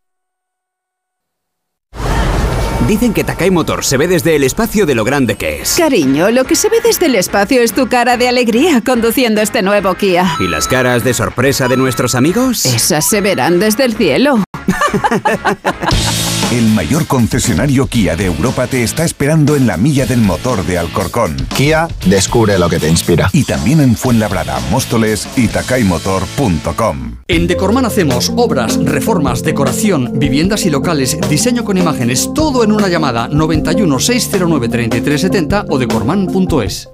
[2.92, 5.76] Dicen que Takai Motor se ve desde el espacio de lo grande que es.
[5.78, 9.62] Cariño, lo que se ve desde el espacio es tu cara de alegría conduciendo este
[9.62, 10.36] nuevo Kia.
[10.42, 12.66] ¿Y las caras de sorpresa de nuestros amigos?
[12.66, 14.44] Esas se verán desde el cielo.
[16.52, 20.78] El mayor concesionario Kia de Europa te está esperando en la milla del motor de
[20.78, 21.38] Alcorcón.
[21.56, 23.30] Kia, descubre lo que te inspira.
[23.32, 27.20] Y también en Fuenlabrada, Móstoles y takaymotor.com.
[27.30, 32.90] En Decorman hacemos obras, reformas, decoración, viviendas y locales, diseño con imágenes, todo en una
[32.90, 36.90] llamada 91 609 3370 o decorman.es.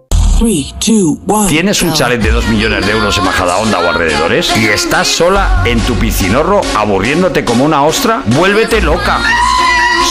[1.50, 4.56] ¿Tienes un chalet de 2 millones de euros en Majadahonda o alrededores?
[4.56, 8.22] ¿Y estás sola en tu piscinorro aburriéndote como una ostra?
[8.28, 9.20] ¡Vuélvete loca!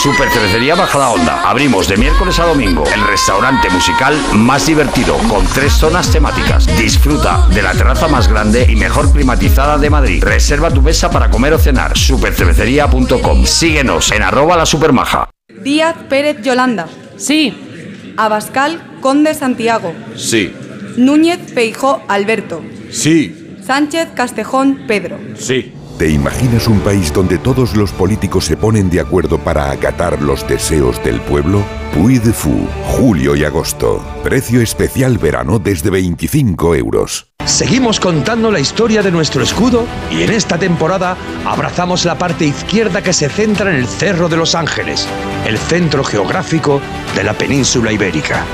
[0.03, 1.49] Super Cervecería Bajada Onda.
[1.49, 2.83] Abrimos de miércoles a domingo.
[2.93, 6.67] El restaurante musical más divertido con tres zonas temáticas.
[6.77, 10.25] Disfruta de la terraza más grande y mejor climatizada de Madrid.
[10.25, 11.97] Reserva tu mesa para comer o cenar.
[11.97, 13.47] Supercervecería.com.
[13.47, 15.31] Síguenos en arroba la supermaja.
[15.63, 16.89] Díaz Pérez Yolanda.
[17.17, 18.15] Sí.
[18.17, 19.95] Abascal Conde Santiago.
[20.17, 20.53] Sí.
[20.97, 22.61] Núñez Feijó Alberto.
[22.91, 23.55] Sí.
[23.65, 25.17] Sánchez Castejón Pedro.
[25.39, 25.73] Sí.
[25.97, 30.45] ¿Te imaginas un país donde todos los políticos se ponen de acuerdo para acatar los
[30.49, 31.63] deseos del pueblo?
[31.95, 34.05] Puy de Fou, julio y agosto.
[34.25, 37.29] Precio especial verano desde 25 euros.
[37.45, 43.05] Seguimos contando la historia de nuestro escudo y en esta temporada abrazamos la parte izquierda
[43.05, 45.07] que se centra en el Cerro de los Ángeles,
[45.47, 46.81] el centro geográfico
[47.15, 48.45] de la península ibérica.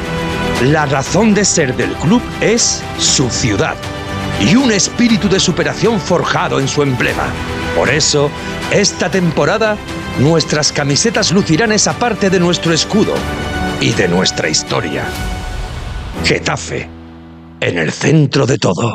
[0.61, 3.75] La razón de ser del club es su ciudad
[4.41, 7.25] y un espíritu de superación forjado en su emblema.
[7.77, 8.31] Por eso,
[8.71, 9.77] esta temporada,
[10.19, 13.15] nuestras camisetas lucirán esa parte de nuestro escudo
[13.81, 15.05] y de nuestra historia.
[16.25, 16.89] Getafe,
[17.61, 18.95] en el centro de todo.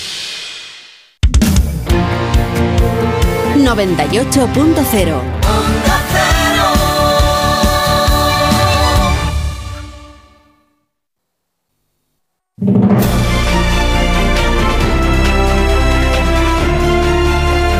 [3.65, 5.21] 98.0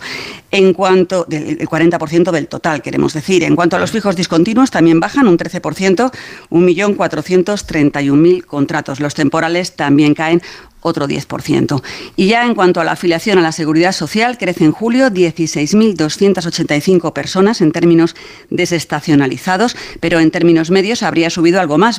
[0.51, 3.45] En cuanto del el 40% del total, queremos decir.
[3.45, 6.11] En cuanto a los fijos discontinuos, también bajan un 13%,
[6.51, 8.99] 1.431.000 contratos.
[9.01, 10.43] Los temporales también caen
[10.83, 11.83] otro 10%.
[12.17, 17.13] Y ya en cuanto a la afiliación a la seguridad social, crece en julio 16.285
[17.13, 18.17] personas en términos
[18.49, 21.99] desestacionalizados, pero en términos medios habría subido algo más,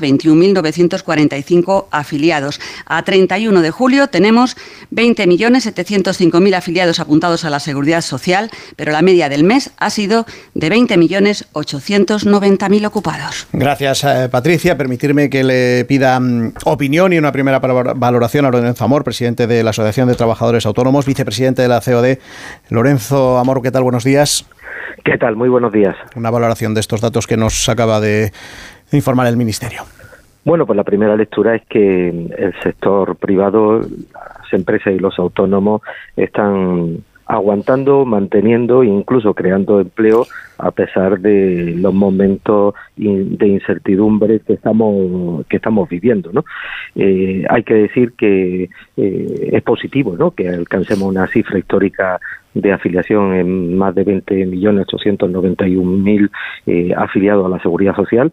[0.89, 2.59] 21.945 afiliados.
[2.85, 4.57] A 31 de julio tenemos
[4.93, 10.69] 20.705.000 afiliados apuntados a la seguridad social, pero la media del mes ha sido de
[10.69, 13.47] 20.890.000 ocupados.
[13.53, 14.77] Gracias, eh, Patricia.
[14.77, 19.63] Permitirme que le pida mm, opinión y una primera valoración a Lorenzo Amor, presidente de
[19.63, 22.17] la Asociación de Trabajadores Autónomos, vicepresidente de la COD.
[22.69, 23.83] Lorenzo Amor, ¿qué tal?
[23.83, 24.45] Buenos días.
[25.03, 25.35] ¿Qué tal?
[25.35, 25.95] Muy buenos días.
[26.15, 28.31] Una valoración de estos datos que nos acaba de
[28.91, 29.83] informar el Ministerio.
[30.43, 35.81] Bueno, pues la primera lectura es que el sector privado, las empresas y los autónomos
[36.15, 40.27] están aguantando, manteniendo e incluso creando empleo
[40.57, 46.31] a pesar de los momentos de incertidumbre que estamos que estamos viviendo.
[46.33, 46.43] ¿no?
[46.95, 50.31] Eh, hay que decir que eh, es positivo ¿no?
[50.31, 52.19] que alcancemos una cifra histórica
[52.53, 56.29] de afiliación en más de 20.891.000
[56.65, 58.29] eh, afiliados a la Seguridad Social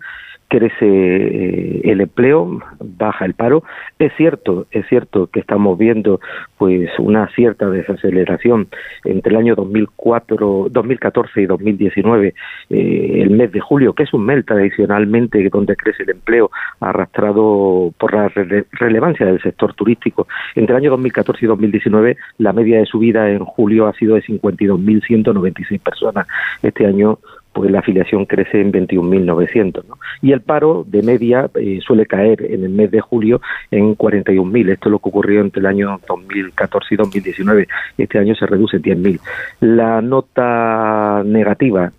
[0.49, 3.63] crece eh, el empleo, baja el paro.
[3.99, 6.21] Es cierto, es cierto que estamos viendo
[6.57, 8.69] pues una cierta desaceleración
[9.05, 12.35] entre el año 2004, 2014 y 2019,
[12.71, 17.93] eh, el mes de julio, que es un mes tradicionalmente donde crece el empleo, arrastrado
[17.99, 18.29] por la
[18.73, 20.27] relevancia del sector turístico.
[20.55, 24.23] Entre el año 2014 y 2019, la media de subida en julio ha sido de
[24.23, 26.27] 52.196 personas.
[26.63, 27.19] Este año
[27.53, 29.85] pues la afiliación crece en 21.900.
[29.87, 29.99] ¿no?
[30.23, 33.41] Y el paro de media eh, suele caer en el mes de julio
[33.71, 34.71] en 41.000.
[34.71, 37.69] Esto es lo que ocurrió entre el año 2014 y 2019.
[37.97, 39.21] Este año se reduce en 10.000.
[39.61, 41.93] La nota negativa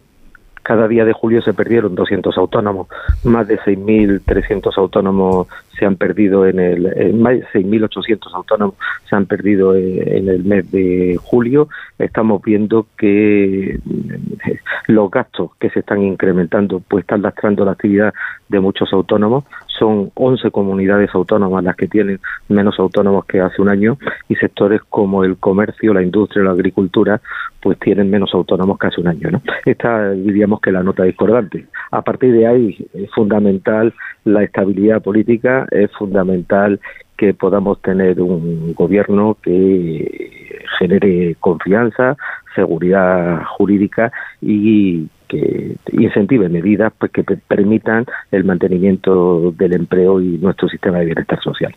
[0.69, 2.89] cada día de julio se perdieron 200 autónomos,
[3.23, 8.75] más de 6.300 autónomos se han perdido en el, más de 6.800 autónomos
[9.09, 11.69] se han perdido en el mes de julio.
[11.97, 18.13] Estamos viendo que mm, los gastos que se están incrementando pues están lastrando la actividad
[18.47, 19.45] de muchos autónomos.
[19.79, 22.19] Son 11 comunidades autónomas las que tienen
[22.49, 27.21] menos autónomos que hace un año y sectores como el comercio, la industria, la agricultura
[27.61, 29.31] pues tienen menos autónomos que hace un año.
[29.31, 29.41] ¿no?
[29.65, 31.65] Esta diríamos que la nota discordante.
[31.91, 33.93] A partir de ahí es fundamental
[34.25, 36.79] la estabilidad política, es fundamental
[37.17, 42.15] que podamos tener un gobierno que genere confianza,
[42.55, 44.11] seguridad jurídica
[44.41, 51.05] y que incentive medidas pues, que permitan el mantenimiento del empleo y nuestro sistema de
[51.05, 51.73] bienestar social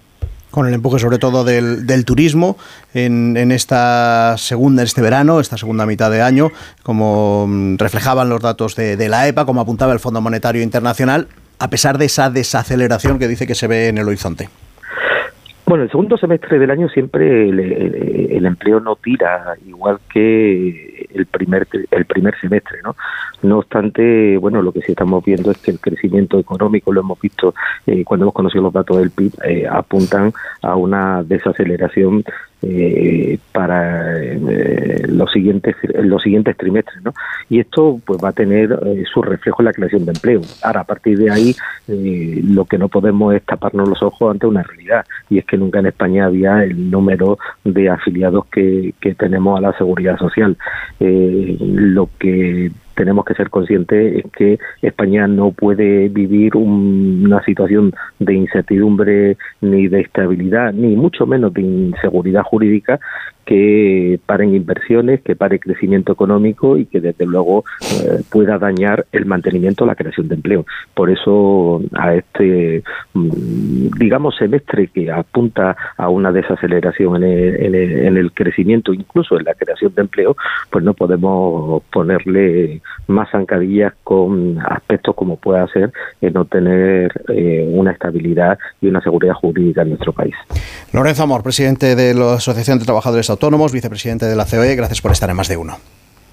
[0.50, 2.58] con el empuje sobre todo del, del turismo
[2.92, 6.50] en, en, esta segunda, este verano, esta segunda mitad de año,
[6.82, 11.26] como mm, reflejaban los datos de, de la EPA, como apuntaba el Fondo Monetario Internacional,
[11.58, 14.50] a pesar de esa desaceleración que dice que se ve en el horizonte.
[15.72, 21.66] Bueno, el segundo semestre del año siempre el, empleo no tira igual que el primer
[21.90, 22.96] el primer semestre, ¿no?
[23.42, 27.20] No obstante, bueno, lo que sí estamos viendo es que el crecimiento económico, lo hemos
[27.20, 27.54] visto
[27.86, 30.32] eh, cuando hemos conocido los datos del PIB, eh, apuntan
[30.62, 32.24] a una desaceleración
[32.62, 37.12] eh, para eh, los siguientes los siguientes trimestres ¿no?
[37.50, 40.40] y esto pues va a tener eh, su reflejo en la creación de empleo.
[40.62, 41.56] Ahora a partir de ahí
[41.88, 45.04] eh, lo que no podemos es taparnos los ojos ante una realidad.
[45.28, 49.60] Y es que nunca en España había el número de afiliados que, que tenemos a
[49.60, 50.56] la seguridad social.
[51.00, 58.34] Lo que tenemos que ser conscientes es que España no puede vivir una situación de
[58.34, 63.00] incertidumbre ni de estabilidad, ni mucho menos de inseguridad jurídica
[63.44, 69.26] que paren inversiones, que pare crecimiento económico y que desde luego eh, pueda dañar el
[69.26, 70.64] mantenimiento, la creación de empleo.
[70.94, 72.82] Por eso a este,
[73.14, 79.92] mm, digamos, semestre que apunta a una desaceleración en el, crecimiento, incluso en la creación
[79.94, 80.36] de empleo,
[80.70, 87.68] pues no podemos ponerle más zancadillas con aspectos como pueda ser en no tener eh,
[87.70, 90.34] una estabilidad y una seguridad jurídica en nuestro país.
[90.92, 95.10] Lorenzo Amor, presidente de la Asociación de Trabajadores Autónomos, vicepresidente de la COE, gracias por
[95.10, 95.76] estar en más de uno.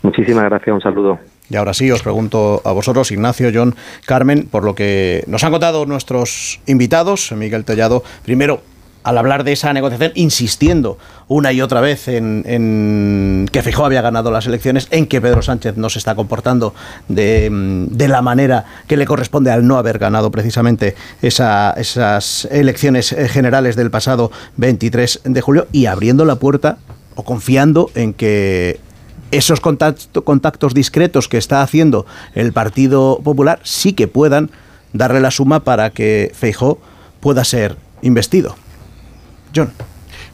[0.02, 1.20] Muchísimas gracias, un saludo.
[1.50, 3.76] Y ahora sí, os pregunto a vosotros, Ignacio, John,
[4.06, 8.62] Carmen, por lo que nos han contado nuestros invitados, Miguel Tellado, primero,
[9.04, 10.98] al hablar de esa negociación, insistiendo
[11.28, 15.78] una y otra vez en, que Fijó había ganado las elecciones, en que Pedro Sánchez
[15.78, 16.74] no se está comportando
[17.08, 17.50] de,
[18.08, 23.92] la manera que le corresponde al no haber ganado precisamente esa, esas elecciones generales del
[23.92, 26.78] pasado 23 de julio y abriendo la puerta
[27.16, 28.80] o confiando en que
[29.32, 34.50] esos contactos discretos que está haciendo el Partido Popular sí que puedan
[34.94, 36.80] darle la suma para que Feijó
[37.20, 38.56] pueda ser investido.
[39.56, 39.72] John.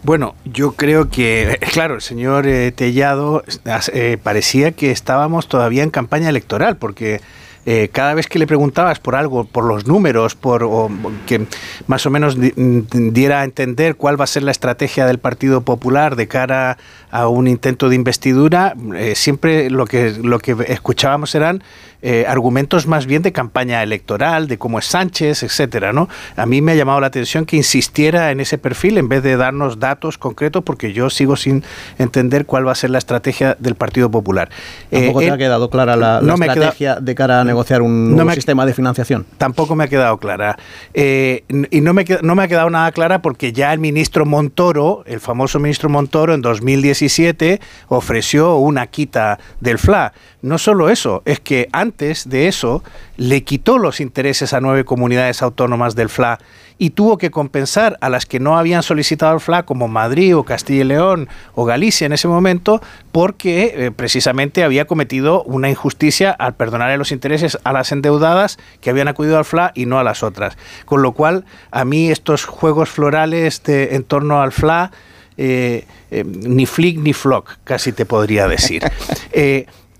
[0.03, 3.43] Bueno, yo creo que, claro, el señor eh, Tellado
[3.91, 7.21] eh, parecía que estábamos todavía en campaña electoral, porque
[7.67, 10.91] eh, cada vez que le preguntabas por algo, por los números, por o,
[11.25, 11.47] que
[11.87, 16.15] más o menos diera a entender cuál va a ser la estrategia del Partido Popular
[16.15, 16.77] de cara
[17.09, 21.63] a un intento de investidura, eh, siempre lo que, lo que escuchábamos eran
[22.07, 26.07] eh, argumentos más bien de campaña electoral, de cómo es Sánchez, etcétera, ¿no?
[26.35, 29.37] A mí me ha llamado la atención que insistiera en ese perfil en vez de
[29.37, 31.63] darnos datos concretos, porque yo sigo sin
[31.97, 34.51] entender cuál va a ser la estrategia del Partido Popular.
[34.91, 38.75] Tampoco te ha quedado clara la, estrategia de cara a negociar un nuevo sistema de
[38.75, 39.25] financiación.
[39.39, 40.59] Tampoco me ha quedado clara.
[40.93, 45.19] y no me, no me ha quedado nada clara porque ya el ministro Montoro, el
[45.19, 50.13] famoso ministro Montoro, en 2017, ofreció una quita del FLA.
[50.43, 52.83] No solo eso, es que antes de eso
[53.17, 56.39] le quitó los intereses a nueve comunidades autónomas del FLA
[56.77, 60.43] y tuvo que compensar a las que no habían solicitado el FLA, como Madrid o
[60.43, 62.81] Castilla y León o Galicia en ese momento,
[63.11, 68.89] porque eh, precisamente había cometido una injusticia al perdonarle los intereses a las endeudadas que
[68.89, 70.57] habían acudido al FLA y no a las otras.
[70.85, 74.91] Con lo cual, a mí estos juegos florales de, en torno al FLA
[75.37, 78.83] eh, eh, ni flick ni flock, casi te podría decir.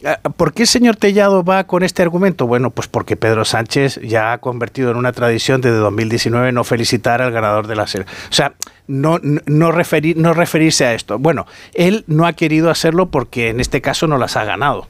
[0.06, 2.46] Eh, ¿Por qué el señor Tellado va con este argumento?
[2.46, 7.24] Bueno, pues porque Pedro Sánchez ya ha convertido en una tradición desde 2019 no felicitar
[7.24, 8.06] al ganador de la serie.
[8.30, 8.54] O sea,
[8.88, 11.18] no, no, referir, no referirse a esto.
[11.18, 14.88] Bueno, él no ha querido hacerlo porque en este caso no las ha ganado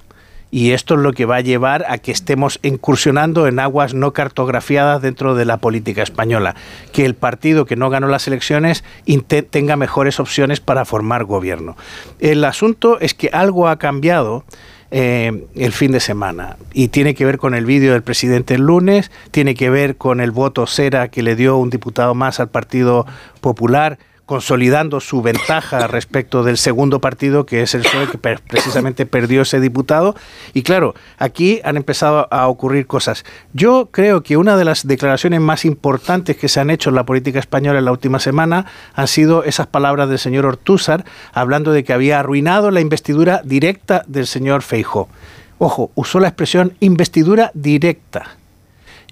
[0.51, 4.13] y esto es lo que va a llevar a que estemos incursionando en aguas no
[4.13, 6.55] cartografiadas dentro de la política española,
[6.91, 8.83] que el partido que no ganó las elecciones
[9.49, 11.75] tenga mejores opciones para formar gobierno.
[12.19, 14.45] El asunto es que algo ha cambiado.
[14.97, 16.55] Eh, el fin de semana.
[16.71, 20.21] Y tiene que ver con el vídeo del presidente el lunes, tiene que ver con
[20.21, 23.05] el voto cera que le dio un diputado más al Partido
[23.41, 29.43] Popular consolidando su ventaja respecto del segundo partido, que es el PSOE, que precisamente perdió
[29.43, 30.15] ese diputado.
[30.53, 33.23] Y claro, aquí han empezado a ocurrir cosas.
[33.53, 37.05] Yo creo que una de las declaraciones más importantes que se han hecho en la
[37.05, 41.83] política española en la última semana han sido esas palabras del señor Ortúzar, hablando de
[41.83, 45.07] que había arruinado la investidura directa del señor Feijó.
[45.57, 48.37] Ojo, usó la expresión investidura directa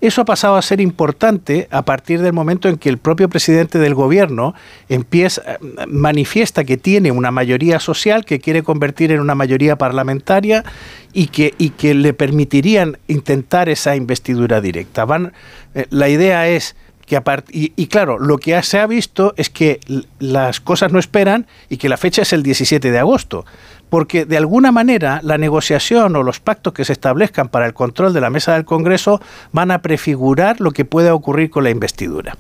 [0.08, 3.80] eso ha pasado a ser importante a partir del momento en que el propio presidente
[3.80, 4.54] del gobierno
[4.90, 5.42] empieza,
[5.88, 10.66] manifiesta que tiene una mayoría social que quiere convertir en una mayoría parlamentaria
[11.14, 15.06] y que, y que le permitirían intentar esa investidura directa.
[15.06, 15.32] Van,
[15.74, 16.76] eh, la idea es
[17.06, 19.80] que y, y, claro, lo que se ha visto es que
[20.20, 23.46] las cosas no esperan y que la fecha es el 17 de agosto
[23.94, 28.12] porque de alguna manera la negociación o los pactos que se establezcan para el control
[28.12, 29.22] de la mesa del Congreso
[29.52, 32.36] van a prefigurar lo que pueda ocurrir con la investidura.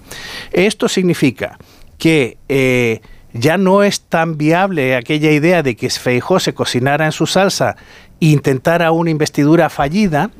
[0.52, 1.60] Esto significa
[2.00, 3.02] que eh,
[3.34, 7.76] ya no es tan viable aquella idea de que Feijó se cocinara en su salsa
[8.20, 10.32] e intentara una investidura fallida,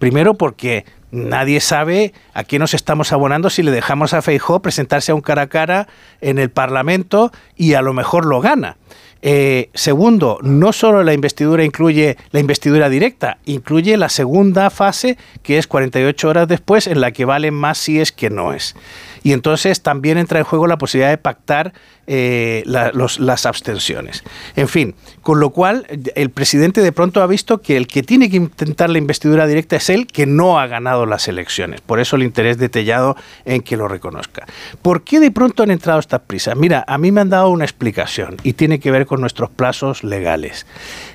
[0.00, 5.10] primero porque nadie sabe a qué nos estamos abonando si le dejamos a Feijó presentarse
[5.10, 5.88] a un cara a cara
[6.20, 8.76] en el Parlamento y a lo mejor lo gana.
[9.22, 15.56] Eh, segundo, no solo la investidura incluye la investidura directa, incluye la segunda fase, que
[15.56, 18.76] es 48 horas después, en la que vale más si es que no es.
[19.22, 21.72] Y entonces también entra en juego la posibilidad de pactar
[22.06, 24.22] eh, las abstenciones.
[24.54, 28.30] En fin, con lo cual el presidente de pronto ha visto que el que tiene
[28.30, 31.80] que intentar la investidura directa es él que no ha ganado las elecciones.
[31.80, 34.46] Por eso el interés detallado en que lo reconozca.
[34.82, 36.56] ¿Por qué de pronto han entrado estas prisas?
[36.56, 40.04] Mira, a mí me han dado una explicación y tiene que ver con nuestros plazos
[40.04, 40.66] legales.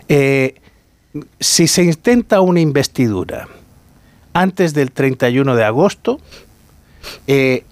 [0.09, 0.55] Eh,
[1.39, 3.47] si se intenta una investidura
[4.34, 6.20] antes del 31 de agosto,
[7.28, 7.64] eh,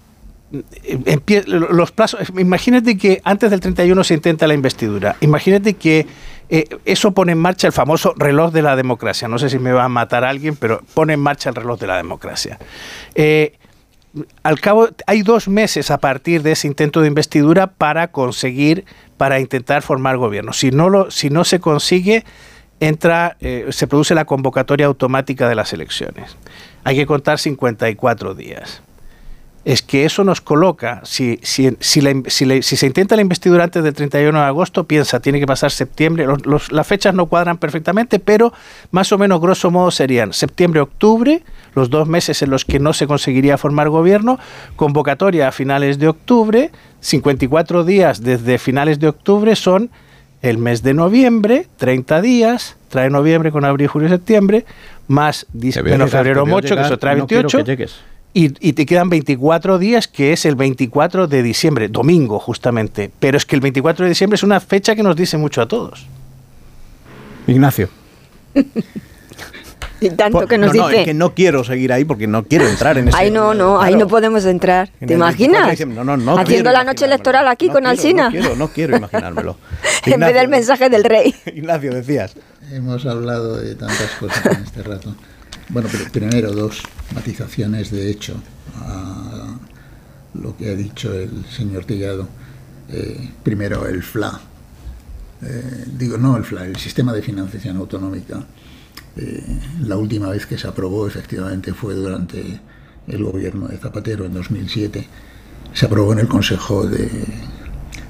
[1.46, 6.06] los plazos, imagínate que antes del 31 se intenta la investidura, imagínate que
[6.50, 9.72] eh, eso pone en marcha el famoso reloj de la democracia, no sé si me
[9.72, 12.58] va a matar alguien, pero pone en marcha el reloj de la democracia.
[13.14, 13.56] Eh,
[14.42, 18.84] al cabo, hay dos meses a partir de ese intento de investidura para conseguir,
[19.16, 20.52] para intentar formar gobierno.
[20.52, 22.24] Si no, lo, si no se consigue,
[22.80, 26.36] entra, eh, se produce la convocatoria automática de las elecciones.
[26.82, 28.82] Hay que contar 54 días
[29.70, 32.00] es que eso nos coloca, si, si, si,
[32.60, 36.26] se intenta la investidura antes del 31 de agosto, piensa, tiene que pasar septiembre,
[36.70, 38.52] las fechas no cuadran perfectamente, pero
[38.90, 41.44] más o menos grosso modo serían septiembre-octubre,
[41.76, 44.40] los dos meses en los que no se conseguiría formar gobierno,
[44.74, 49.90] convocatoria a finales de octubre, 54 días desde finales de octubre son
[50.42, 54.64] el mes de noviembre, 30 días, trae noviembre con abril, julio y septiembre,
[55.06, 57.64] más febrero, febrero 8, que eso trae 28
[58.32, 63.10] y, y, te quedan 24 días, que es el 24 de diciembre, domingo justamente.
[63.18, 65.68] Pero es que el 24 de diciembre es una fecha que nos dice mucho a
[65.68, 66.06] todos.
[67.46, 67.88] Ignacio.
[70.00, 71.00] Y tanto que nos no, no, dice.
[71.00, 73.18] es que no quiero seguir ahí porque no quiero entrar en ese.
[73.18, 74.90] Ay, no, no, ahí no podemos entrar.
[75.00, 75.70] En ¿Te el 24 de imaginas?
[75.70, 75.96] diciembre.
[75.98, 78.24] No, no, no Haciendo la noche electoral aquí con quiero, Alsina.
[78.24, 79.56] No quiero, no quiero imaginármelo.
[80.06, 81.34] en vez del mensaje del rey.
[81.54, 82.34] Ignacio, decías.
[82.72, 85.14] Hemos hablado de tantas cosas en este rato.
[85.72, 86.82] Bueno, primero dos
[87.14, 88.34] matizaciones de hecho
[88.76, 89.56] a
[90.34, 92.28] lo que ha dicho el señor Tellado.
[92.88, 94.40] Eh, primero, el FLA.
[95.42, 98.44] Eh, digo, no el FLA, el Sistema de Financiación Autonómica.
[99.16, 99.44] Eh,
[99.82, 102.60] la última vez que se aprobó efectivamente fue durante
[103.06, 105.06] el gobierno de Zapatero en 2007.
[105.72, 107.08] Se aprobó en el Consejo de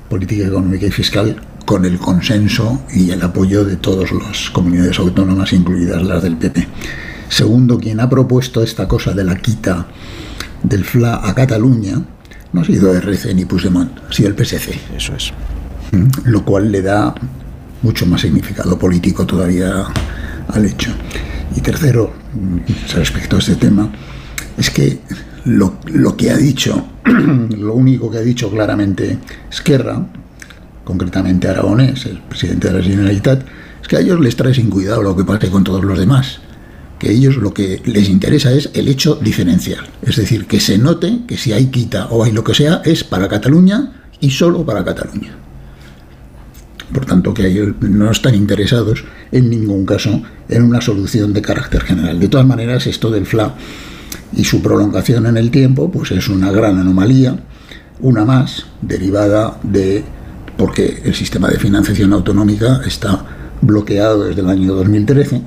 [0.09, 5.53] Política Económica y Fiscal con el consenso y el apoyo de todas las comunidades autónomas,
[5.53, 6.67] incluidas las del PP.
[7.31, 9.87] Segundo, quien ha propuesto esta cosa de la quita
[10.65, 12.03] del FLA a Cataluña
[12.53, 14.79] no ha sido RC ni Puigdemont, ha sido el PSC.
[14.97, 15.33] Eso es.
[16.25, 17.15] Lo cual le da
[17.83, 19.87] mucho más significado político todavía
[20.49, 20.91] al hecho.
[21.57, 22.13] Y tercero,
[22.95, 23.89] respecto a este tema,
[24.59, 24.99] es que
[25.45, 29.19] lo, lo que ha dicho, lo único que ha dicho claramente
[29.49, 30.05] Esquerra,
[30.85, 33.43] concretamente Aragonés, el presidente de la Generalitat,
[33.81, 36.41] es que a ellos les trae sin cuidado lo que pase con todos los demás.
[37.01, 39.89] Que ellos lo que les interesa es el hecho diferencial.
[40.03, 43.03] Es decir, que se note que si hay quita o hay lo que sea, es
[43.03, 45.35] para Cataluña y solo para Cataluña.
[46.93, 51.83] Por tanto, que ellos no están interesados en ningún caso en una solución de carácter
[51.83, 52.21] general.
[52.21, 53.55] De todas maneras, esto del FLA
[54.37, 57.37] y su prolongación en el tiempo, pues es una gran anomalía,
[58.01, 60.05] una más derivada de
[60.61, 63.25] porque el sistema de financiación autonómica está
[63.63, 65.41] bloqueado desde el año 2013,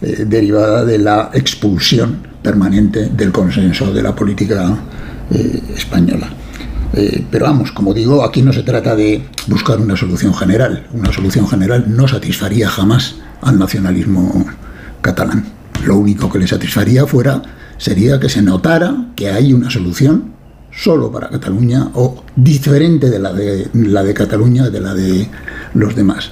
[0.00, 4.76] eh, derivada de la expulsión permanente del consenso de la política
[5.30, 6.28] eh, española.
[6.94, 10.86] Eh, pero vamos, como digo, aquí no se trata de buscar una solución general.
[10.92, 14.46] Una solución general no satisfaría jamás al nacionalismo
[15.00, 15.44] catalán.
[15.84, 17.42] Lo único que le satisfaría fuera
[17.76, 20.32] sería que se notara que hay una solución
[20.72, 25.28] solo para Cataluña o diferente de la de la de Cataluña de la de
[25.74, 26.30] los demás.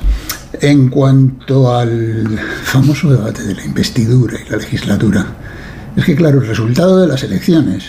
[0.60, 5.26] En cuanto al famoso debate de la investidura y la legislatura,
[5.96, 7.84] es que claro, el resultado de las elecciones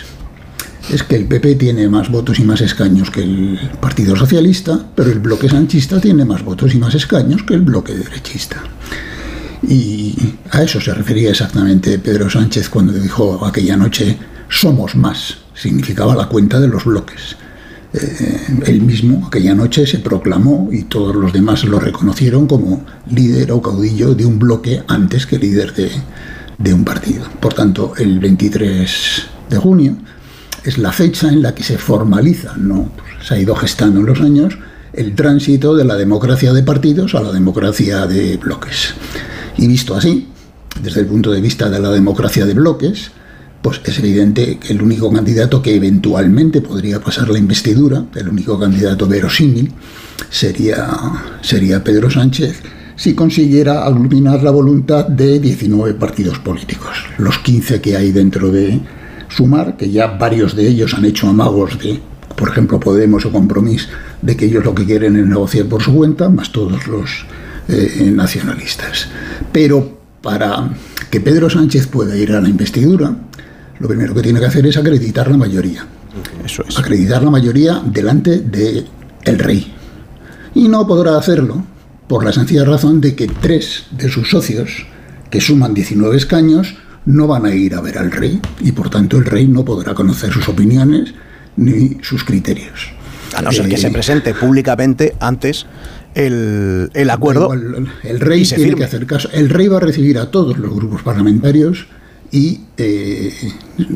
[0.90, 5.10] es que el PP tiene más votos y más escaños que el Partido Socialista, pero
[5.10, 8.62] el bloque sanchista tiene más votos y más escaños que el bloque derechista.
[9.66, 10.14] Y
[10.50, 14.16] a eso se refería exactamente Pedro Sánchez cuando dijo aquella noche,
[14.48, 17.36] somos más, significaba la cuenta de los bloques.
[17.92, 23.50] Eh, él mismo aquella noche se proclamó y todos los demás lo reconocieron como líder
[23.52, 25.90] o caudillo de un bloque antes que líder de,
[26.58, 27.24] de un partido.
[27.40, 29.96] Por tanto, el 23 de junio
[30.64, 32.90] es la fecha en la que se formaliza, no
[33.22, 34.58] se ha ido gestando en los años,
[34.92, 38.94] el tránsito de la democracia de partidos a la democracia de bloques.
[39.56, 40.28] Y visto así,
[40.82, 43.12] desde el punto de vista de la democracia de bloques,
[43.76, 48.58] pues es evidente que el único candidato que eventualmente podría pasar la investidura, el único
[48.58, 49.72] candidato verosímil,
[50.30, 50.88] sería,
[51.42, 52.62] sería Pedro Sánchez,
[52.96, 58.80] si consiguiera aglutinar la voluntad de 19 partidos políticos, los 15 que hay dentro de
[59.28, 62.00] Sumar, que ya varios de ellos han hecho amagos de,
[62.36, 63.88] por ejemplo, Podemos o Compromís,
[64.22, 67.26] de que ellos lo que quieren es negociar por su cuenta, más todos los
[67.68, 69.08] eh, nacionalistas.
[69.52, 70.70] Pero para
[71.10, 73.14] que Pedro Sánchez pueda ir a la investidura,
[73.80, 75.86] lo primero que tiene que hacer es acreditar la mayoría.
[76.44, 76.78] Eso es.
[76.78, 78.86] Acreditar la mayoría delante del
[79.24, 79.72] el rey.
[80.54, 81.62] Y no podrá hacerlo
[82.08, 84.86] por la sencilla razón de que tres de sus socios,
[85.30, 89.16] que suman 19 escaños, no van a ir a ver al rey y por tanto
[89.18, 91.14] el rey no podrá conocer sus opiniones
[91.56, 92.90] ni sus criterios.
[93.34, 95.66] A no ser que Eh, se presente públicamente antes
[96.14, 97.52] el, el acuerdo.
[97.52, 98.78] El, el rey tiene firme.
[98.78, 99.28] que hacer caso.
[99.32, 101.86] El rey va a recibir a todos los grupos parlamentarios
[102.30, 103.32] y eh,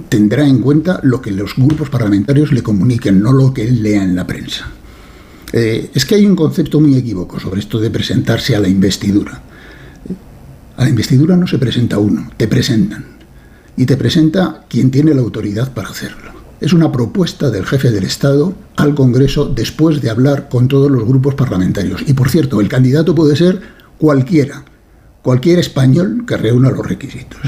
[0.08, 4.02] tendrá en cuenta lo que los grupos parlamentarios le comuniquen, no lo que él lea
[4.02, 4.70] en la prensa.
[5.52, 9.42] Eh, es que hay un concepto muy equívoco sobre esto de presentarse a la investidura.
[10.76, 13.04] A la investidura no se presenta uno, te presentan.
[13.76, 16.32] Y te presenta quien tiene la autoridad para hacerlo.
[16.60, 21.04] Es una propuesta del jefe del Estado al Congreso después de hablar con todos los
[21.04, 22.02] grupos parlamentarios.
[22.06, 23.60] Y por cierto, el candidato puede ser
[23.98, 24.64] cualquiera,
[25.22, 27.40] cualquier español que reúna los requisitos.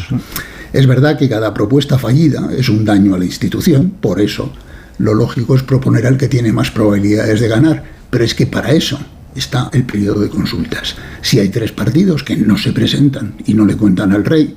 [0.74, 4.52] Es verdad que cada propuesta fallida es un daño a la institución, por eso
[4.98, 8.72] lo lógico es proponer al que tiene más probabilidades de ganar, pero es que para
[8.72, 8.98] eso
[9.36, 10.96] está el periodo de consultas.
[11.22, 14.56] Si hay tres partidos que no se presentan y no le cuentan al rey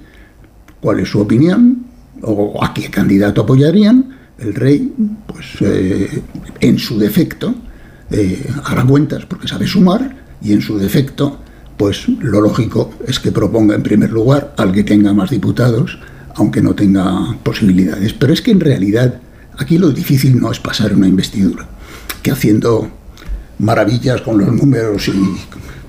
[0.82, 1.86] cuál es su opinión,
[2.24, 4.92] o a qué candidato apoyarían, el rey,
[5.28, 6.24] pues eh,
[6.60, 7.54] en su defecto,
[8.10, 11.42] eh, hará cuentas porque sabe sumar y en su defecto,
[11.78, 16.00] pues lo lógico es que proponga en primer lugar al que tenga más diputados,
[16.36, 18.14] aunque no tenga posibilidades.
[18.14, 19.22] Pero es que en realidad
[19.58, 21.68] aquí lo difícil no es pasar una investidura,
[22.24, 22.90] que haciendo
[23.60, 25.38] maravillas con los números y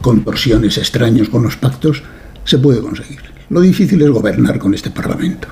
[0.01, 2.03] contorsiones extraños con los pactos
[2.45, 3.20] se puede conseguir.
[3.51, 5.49] Lo difícil es gobernar con este Parlamento,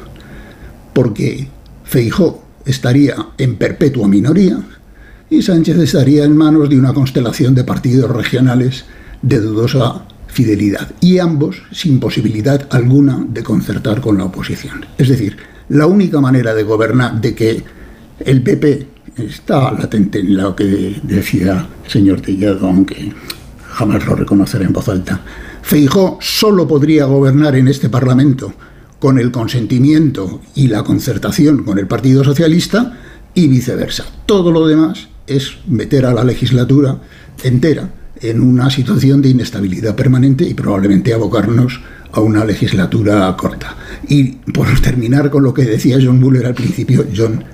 [0.92, 1.48] porque
[1.84, 4.58] Feijó estaría en perpetua minoría
[5.30, 8.84] y Sánchez estaría en manos de una constelación de partidos regionales
[9.22, 10.04] de dudosa
[10.36, 14.84] fidelidad y ambos sin posibilidad alguna de concertar con la oposición.
[14.98, 15.38] Es decir,
[15.70, 17.62] la única manera de gobernar, de que
[18.20, 23.14] el PP está latente en lo que decía el señor Tellado, aunque
[23.66, 25.22] jamás lo reconocerá en voz alta.
[25.62, 28.52] Feijó solo podría gobernar en este Parlamento
[28.98, 32.98] con el consentimiento y la concertación con el Partido Socialista
[33.32, 34.04] y viceversa.
[34.26, 36.98] Todo lo demás es meter a la legislatura
[37.42, 37.88] entera
[38.20, 41.80] en una situación de inestabilidad permanente y probablemente abocarnos
[42.12, 43.76] a una legislatura corta.
[44.08, 47.44] Y por terminar con lo que decía John Buller al principio, John,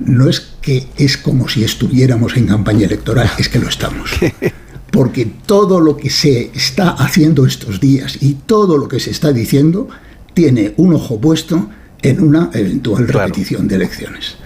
[0.00, 4.10] no es que es como si estuviéramos en campaña electoral, es que lo estamos.
[4.90, 9.32] Porque todo lo que se está haciendo estos días y todo lo que se está
[9.32, 9.88] diciendo
[10.34, 11.70] tiene un ojo puesto
[12.02, 14.36] en una eventual repetición de elecciones.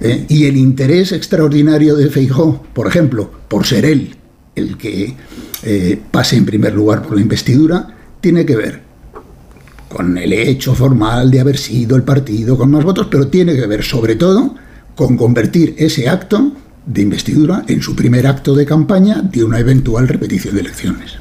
[0.00, 4.16] Eh, y el interés extraordinario de Feijó, por ejemplo, por ser él
[4.54, 5.14] el que
[5.62, 7.86] eh, pase en primer lugar por la investidura,
[8.20, 8.82] tiene que ver
[9.88, 13.66] con el hecho formal de haber sido el partido con más votos, pero tiene que
[13.66, 14.54] ver sobre todo
[14.94, 16.52] con convertir ese acto
[16.86, 21.14] de investidura en su primer acto de campaña de una eventual repetición de elecciones.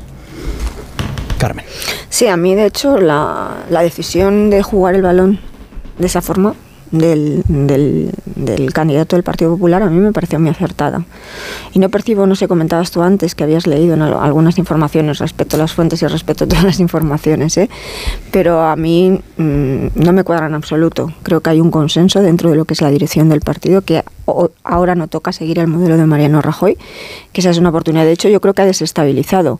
[1.37, 1.65] Carmen.
[2.09, 5.39] Sí, a mí de hecho la, la decisión de jugar el balón
[5.97, 6.53] de esa forma
[6.91, 11.03] del, del, candidato del Partido Popular a mí me pareció muy acertada.
[11.73, 15.59] Y no percibo, no sé, comentabas tú antes que habías leído algunas informaciones respecto a
[15.59, 17.69] las fuentes y respecto a todas las informaciones, ¿eh?
[18.31, 21.11] pero a mí mmm, no me cuadra en absoluto.
[21.23, 24.03] Creo que hay un consenso dentro de lo que es la dirección del partido que
[24.63, 26.77] ahora no toca seguir el modelo de Mariano Rajoy,
[27.33, 28.05] que esa es una oportunidad.
[28.05, 29.59] De hecho, yo creo que ha desestabilizado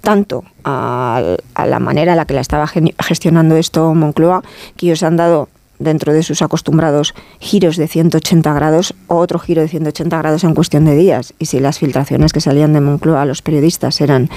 [0.00, 4.44] tanto a, a, la manera en la que la estaba gestionando esto Moncloa,
[4.76, 5.48] que ellos han dado
[5.78, 10.84] dentro de sus acostumbrados giros de 180 grados, otro giro de 180 grados en cuestión
[10.84, 11.34] de días.
[11.38, 14.30] Y si las filtraciones que salían de Moncloa a los periodistas eran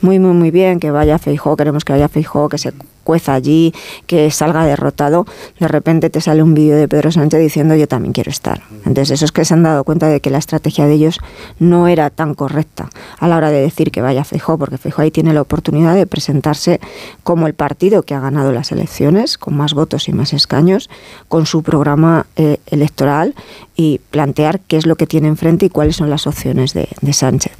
[0.00, 2.72] muy, muy, muy bien, que vaya Feijó, queremos que vaya Feijó, que se
[3.10, 3.74] cueza allí,
[4.06, 5.26] que salga derrotado,
[5.58, 8.62] de repente te sale un vídeo de Pedro Sánchez diciendo yo también quiero estar.
[8.86, 11.18] Entonces eso es que se han dado cuenta de que la estrategia de ellos
[11.58, 12.88] no era tan correcta
[13.18, 16.06] a la hora de decir que vaya Feijó, porque Feijó ahí tiene la oportunidad de
[16.06, 16.80] presentarse
[17.24, 20.79] como el partido que ha ganado las elecciones, con más votos y más escaños,
[21.28, 23.34] con su programa eh, electoral
[23.76, 27.52] y plantear qué es lo que tiene enfrente y cuáles son las opciones de, Sánchez.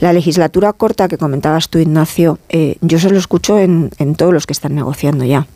[0.00, 4.46] La legislatura corta que comentabas tú, Ignacio, eh, yo se lo escucho en, todos los
[4.46, 5.46] que están negociando ya.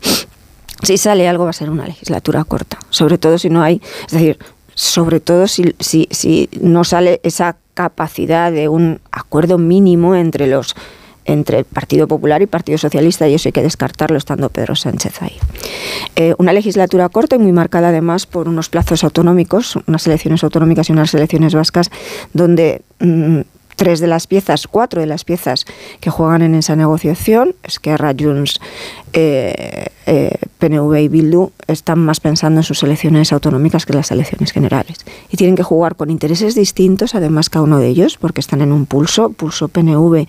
[0.81, 4.13] Si sale algo va a ser una legislatura corta, sobre todo si no hay, es
[4.13, 4.39] decir,
[4.75, 5.75] sobre todo si
[6.61, 10.75] no sale esa capacidad de un acuerdo mínimo entre los
[11.25, 15.37] entre Partido Popular y Partido Socialista, y eso hay que descartarlo estando Pedro Sánchez ahí.
[16.15, 20.89] Eh, una legislatura corta y muy marcada además por unos plazos autonómicos, unas elecciones autonómicas
[20.89, 21.89] y unas elecciones vascas,
[22.33, 23.41] donde mmm,
[23.75, 25.65] tres de las piezas, cuatro de las piezas
[25.99, 28.59] que juegan en esa negociación, Esquerra, Junts,
[29.13, 34.11] eh, eh, PNV y Bildu, están más pensando en sus elecciones autonómicas que en las
[34.11, 34.97] elecciones generales.
[35.29, 38.71] Y tienen que jugar con intereses distintos, además cada uno de ellos, porque están en
[38.71, 40.27] un pulso, pulso PNV,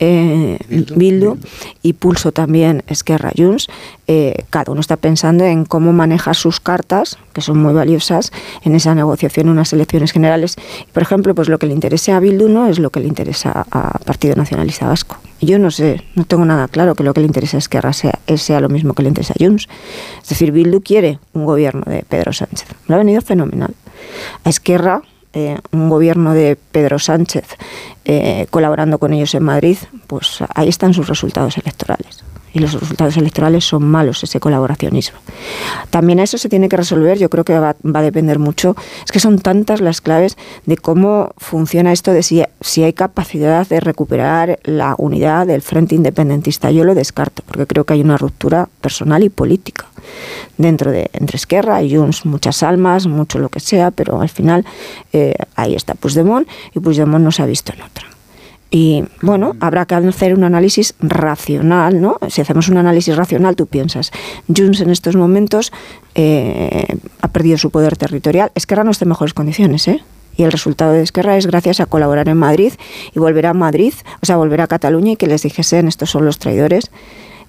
[0.00, 1.38] eh, Bildu, Bildu,
[1.82, 3.68] y pulso también Esquerra, Junts.
[4.06, 8.32] Eh, cada uno está pensando en cómo manejar sus cartas, que son muy valiosas,
[8.62, 10.56] en esa negociación en unas elecciones generales.
[10.92, 13.66] Por ejemplo, pues lo que le interesa a Bildu no es lo que le interesa
[13.70, 15.16] a Partido Nacionalista Vasco.
[15.40, 18.18] Yo no sé, no tengo nada claro que lo que le interesa a Esquerra sea,
[18.36, 19.68] sea lo mismo que le interesa a Junts.
[20.22, 22.68] Es decir, Bildu quiere un gobierno de Pedro Sánchez.
[22.88, 23.74] Le ha venido fenomenal.
[24.44, 25.02] A Esquerra,
[25.32, 27.44] eh, un gobierno de Pedro Sánchez
[28.04, 33.16] eh, colaborando con ellos en Madrid, pues ahí están sus resultados electorales y los resultados
[33.16, 35.18] electorales son malos, ese colaboracionismo.
[35.90, 38.76] También a eso se tiene que resolver, yo creo que va, va, a depender mucho,
[39.04, 43.66] es que son tantas las claves de cómo funciona esto, de si, si hay capacidad
[43.66, 46.70] de recuperar la unidad del Frente Independentista.
[46.70, 49.86] Yo lo descarto, porque creo que hay una ruptura personal y política
[50.56, 54.64] dentro de entre Esquerra y Junts, muchas almas, mucho lo que sea, pero al final
[55.12, 58.13] eh, ahí está Puigdemont y Puigdemont no se ha visto en otra
[58.76, 62.18] Y bueno, habrá que hacer un análisis racional, ¿no?
[62.28, 64.10] Si hacemos un análisis racional, tú piensas,
[64.48, 65.72] Junts en estos momentos
[66.16, 66.84] eh,
[67.20, 68.50] ha perdido su poder territorial.
[68.56, 70.02] Esquerra no está en mejores condiciones, ¿eh?
[70.36, 72.72] Y el resultado de Esquerra es gracias a colaborar en Madrid
[73.14, 76.24] y volver a Madrid, o sea, volver a Cataluña y que les dijesen estos son
[76.24, 76.90] los traidores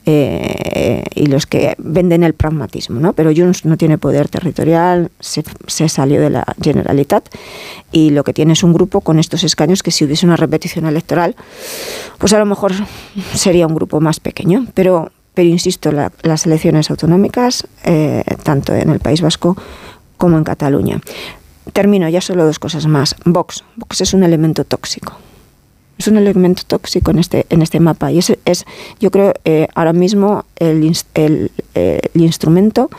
[0.08, 3.14] eh, y los que venden el pragmatismo, ¿no?
[3.14, 5.43] Pero Junts no tiene poder territorial, se,
[5.89, 7.28] salió de la Generalitat
[7.91, 10.86] y lo que tiene es un grupo con estos escaños que si hubiese una repetición
[10.86, 11.36] electoral,
[12.20, 12.74] pues a lo mejor
[13.34, 19.01] sería un grupo más pequeño, pero pero insisto, las elecciones autonómicas, eh, tanto en el
[19.01, 19.58] País Vasco
[20.16, 21.01] como en Cataluña.
[21.74, 23.18] Termino ya solo dos cosas más.
[23.26, 23.66] Vox.
[23.76, 25.18] Vox es un elemento tóxico
[25.98, 28.66] es un elemento tóxico en este, en este mapa y es, es
[29.00, 32.89] yo creo, eh, ahora mismo el, el, eh, el, instrumento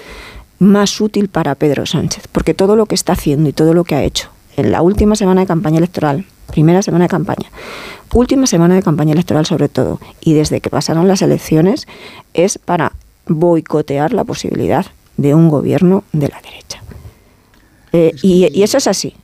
[0.59, 3.95] más útil para Pedro Sánchez, porque todo lo que está haciendo y todo lo que
[3.95, 7.51] ha hecho en la última semana de campaña electoral, primera semana de campaña,
[8.15, 11.87] última semana de campaña electoral sobre todo, y desde que pasaron las elecciones,
[12.33, 12.93] es para
[13.27, 14.87] boicotear la posibilidad
[15.19, 16.83] de un gobierno de la derecha.
[17.93, 19.15] Eh, y, y eso es así.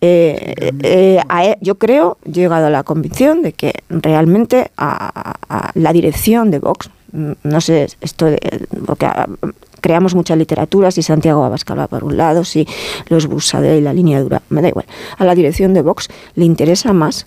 [0.00, 6.50] Eh, eh, yo creo, he llegado a la convicción de que realmente a, la dirección
[6.50, 8.26] de Vox, mm, no sé, esto
[8.86, 9.26] porque ah,
[9.80, 12.66] creamos mucha literatura, si Santiago Abascal va por un lado, si
[13.08, 14.86] los Busade y la línea dura, me da igual.
[15.16, 17.26] A la dirección de Vox le interesa más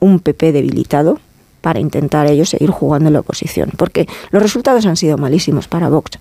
[0.00, 1.18] un PP debilitado
[1.60, 5.88] para intentar ellos seguir jugando en la oposición, porque los resultados han sido malísimos para
[5.88, 6.18] Vox.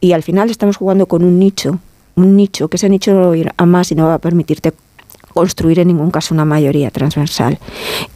[0.00, 1.78] Y al final estamos jugando con un nicho,
[2.16, 4.18] un nicho, que ese nicho no va a ir a más y no va a
[4.18, 4.72] permitirte
[5.36, 7.58] construir en ningún caso una mayoría transversal.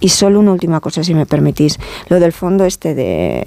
[0.01, 3.45] Y solo una última cosa, si me permitís, lo del fondo este de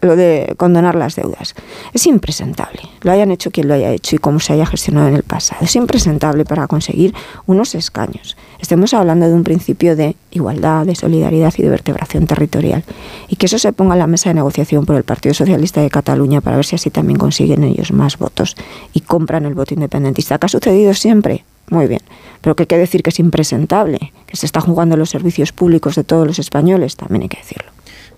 [0.00, 1.56] lo de condonar las deudas.
[1.92, 5.16] Es impresentable, lo hayan hecho quien lo haya hecho y cómo se haya gestionado en
[5.16, 5.64] el pasado.
[5.64, 7.12] Es impresentable para conseguir
[7.46, 8.36] unos escaños.
[8.60, 12.84] Estemos hablando de un principio de igualdad, de solidaridad y de vertebración territorial.
[13.26, 15.90] Y que eso se ponga en la mesa de negociación por el Partido Socialista de
[15.90, 18.54] Cataluña para ver si así también consiguen ellos más votos
[18.92, 22.00] y compran el voto independentista, que ha sucedido siempre muy bien.
[22.40, 25.94] Pero que hay que decir que es impresentable, que se está jugando los servicios públicos
[25.94, 27.70] de todos los españoles, también hay que decirlo.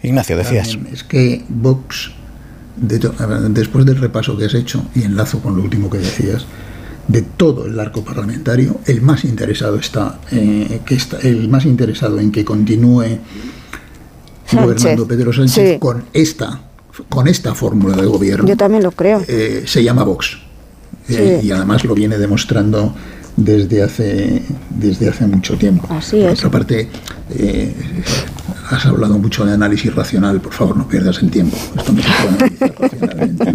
[0.03, 0.79] Ignacio, decías.
[0.93, 2.11] es que Vox,
[2.77, 6.47] después del repaso que has hecho, y enlazo con lo último que decías,
[7.09, 12.19] de todo el arco parlamentario, el más interesado está, eh, que está el más interesado
[12.19, 13.19] en que continúe
[14.53, 16.61] gobernando Pedro Sánchez con esta
[17.09, 18.49] con esta fórmula de gobierno.
[18.49, 19.23] Yo también lo creo.
[19.27, 20.39] Eh, se llama Vox.
[21.09, 22.95] Eh, y además lo viene demostrando
[23.37, 25.87] desde hace, desde hace mucho tiempo.
[25.91, 26.25] Así es.
[26.25, 26.89] Por otra parte,
[27.31, 27.75] eh,
[28.71, 31.57] has hablado mucho de análisis racional, por favor, no pierdas el tiempo.
[31.77, 33.53] Esto no se puede analizar racionalmente.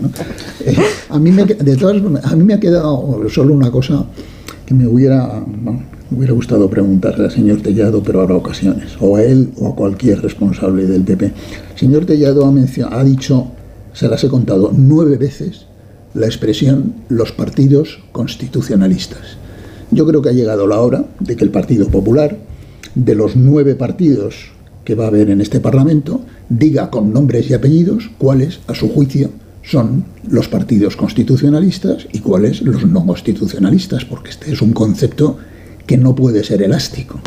[0.65, 0.77] Eh,
[1.09, 4.05] a, mí me, de todas, a mí me ha quedado solo una cosa
[4.65, 5.43] que me hubiera,
[6.11, 10.21] hubiera gustado preguntarle al señor Tellado, pero habrá ocasiones, o a él o a cualquier
[10.21, 11.25] responsable del PP.
[11.25, 13.47] El señor Tellado ha, ha dicho,
[13.93, 15.65] se las he contado nueve veces,
[16.13, 19.37] la expresión los partidos constitucionalistas.
[19.91, 22.37] Yo creo que ha llegado la hora de que el Partido Popular,
[22.93, 24.51] de los nueve partidos
[24.85, 28.89] que va a haber en este Parlamento, diga con nombres y apellidos cuáles, a su
[28.89, 29.29] juicio,
[29.63, 35.37] son los partidos constitucionalistas y cuáles los no constitucionalistas, porque este es un concepto
[35.85, 37.19] que no puede ser elástico.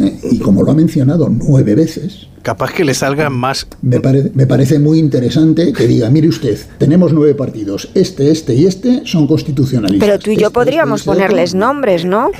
[0.00, 3.66] Eh, y como lo ha mencionado nueve veces, capaz que le salgan más.
[3.82, 4.00] Me,
[4.34, 9.02] me, parece muy interesante que diga, mire usted, tenemos nueve partidos, este, este y este
[9.04, 10.08] son constitucionalistas.
[10.08, 12.30] Pero tú y yo este, podríamos este, ponerles nombres, ¿no?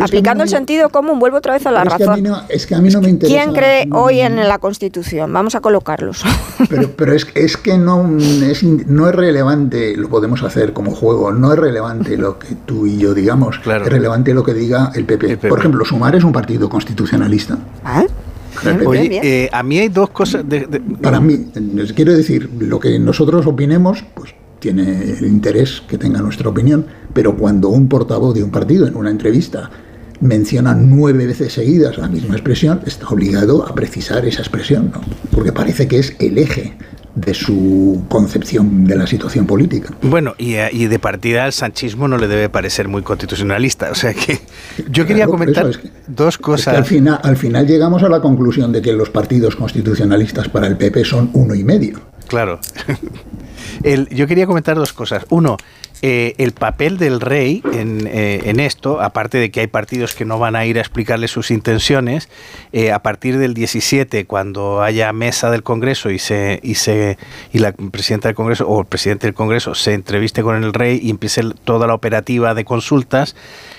[0.00, 2.24] Aplicando el sentido común, vuelvo otra vez a la razón.
[2.48, 3.42] es que a mí no me interesa.
[3.42, 5.32] ¿Quién cree hoy en la Constitución?
[5.32, 6.22] Vamos a colocarlos.
[6.68, 11.32] Pero, pero es, es, que no es, no es relevante, lo podemos hacer como juego,
[11.32, 13.84] no es relevante lo que tú y yo digamos, claro.
[13.86, 15.26] es relevante lo que diga el PP.
[15.26, 15.48] el PP.
[15.48, 17.58] Por ejemplo, Sumar es un partido constitucionalista.
[17.82, 18.04] ¿Ah?
[18.86, 20.48] Oye, eh, a mí hay dos cosas.
[20.48, 20.80] De, de...
[20.80, 21.50] Para mí,
[21.94, 27.36] quiero decir, lo que nosotros opinemos, pues tiene el interés que tenga nuestra opinión, pero
[27.36, 29.70] cuando un portavoz de un partido en una entrevista
[30.20, 35.00] menciona nueve veces seguidas la misma expresión, está obligado a precisar esa expresión, ¿no?
[35.32, 36.74] porque parece que es el eje
[37.14, 39.92] de su concepción de la situación política.
[40.02, 43.90] Bueno, y, y, de partida al sanchismo no le debe parecer muy constitucionalista.
[43.90, 44.38] O sea que
[44.90, 46.76] yo quería Claro, comentar es que- dos Es que cosas.
[46.76, 50.76] al, final, al final llegamos a la conclusión de que los partidos constitucionalistas para el
[50.76, 51.98] PP son uno y medio.
[52.28, 52.60] Claro.
[53.82, 55.24] El- yo quería comentar dos cosas.
[55.30, 55.56] Uno,
[56.02, 60.24] eh, el papel del rey en, eh, en esto, aparte de que hay partidos que
[60.24, 62.28] no van a ir a explicarle sus intenciones,
[62.72, 67.18] eh, a partir del 17, cuando haya mesa del Congreso y se y se
[67.52, 71.00] y la presidenta del Congreso o el presidente del Congreso se entreviste con el rey
[71.02, 73.36] y empiece toda la operativa de consultas,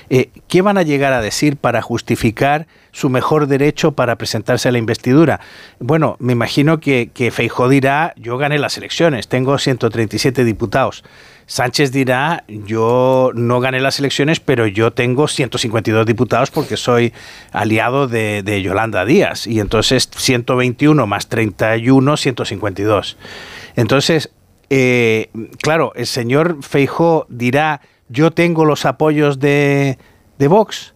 [0.09, 4.71] eh, ¿qué van a llegar a decir para justificar su mejor derecho para presentarse a
[4.71, 5.39] la investidura.
[5.79, 11.03] Bueno, me imagino que, que Feijó dirá, yo gané las elecciones, tengo 137 diputados.
[11.51, 17.11] Sánchez dirá, yo no gané las elecciones, pero yo tengo 152 diputados porque soy
[17.51, 19.47] aliado de, de Yolanda Díaz.
[19.47, 23.17] Y entonces 121 más 31, 152.
[23.75, 24.31] Entonces,
[24.69, 25.29] eh,
[25.61, 29.97] claro, el señor Feijó dirá, yo tengo los apoyos de,
[30.39, 30.93] de Vox.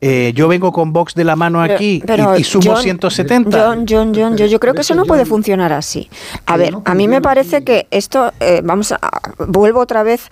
[0.00, 3.58] Eh, yo vengo con Vox de la mano aquí y, y, sumo John, 170.
[3.58, 6.10] John, John, John, yo, yo creo que eso no puede funcionar así.
[6.44, 8.98] A ver, a mí me parece que esto, eh, vamos a,
[9.38, 10.28] vuelvo otra vez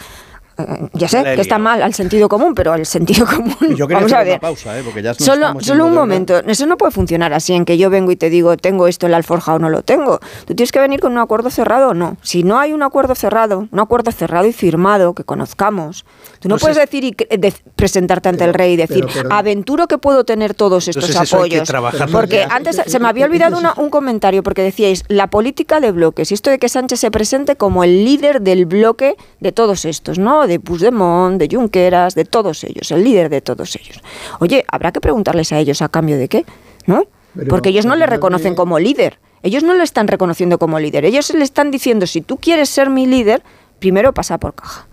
[0.92, 3.56] ya sé que está mal al sentido común, pero al sentido común.
[3.76, 4.32] Yo vamos a ver.
[4.34, 4.82] una pausa, ¿eh?
[4.84, 6.38] porque ya Solo, solo un momento.
[6.46, 9.12] Eso no puede funcionar así en que yo vengo y te digo, tengo esto en
[9.12, 10.20] la alforja o no lo tengo.
[10.46, 12.16] Tú tienes que venir con un acuerdo cerrado o no.
[12.22, 16.04] Si no hay un acuerdo cerrado, un acuerdo cerrado y firmado que conozcamos,
[16.40, 19.34] tú no puedes es- decir y de- presentarte ante el rey y decir, pero- pero-
[19.34, 21.68] aventuro que puedo tener todos estos Entonces apoyos.
[22.12, 26.30] Porque antes se me había olvidado una- un comentario porque decíais la política de bloques
[26.30, 30.18] y esto de que Sánchez se presente como el líder del bloque de todos estos,
[30.18, 30.43] ¿no?
[30.46, 34.00] De Puigdemont, de Junqueras, de todos ellos, el líder de todos ellos.
[34.40, 36.44] Oye, habrá que preguntarles a ellos a cambio de qué,
[36.86, 37.04] ¿no?
[37.34, 39.18] Pero, Porque ellos no le reconocen como líder.
[39.42, 41.04] Ellos no le están reconociendo como líder.
[41.04, 43.42] Ellos le están diciendo, si tú quieres ser mi líder,
[43.78, 44.86] primero pasa por caja.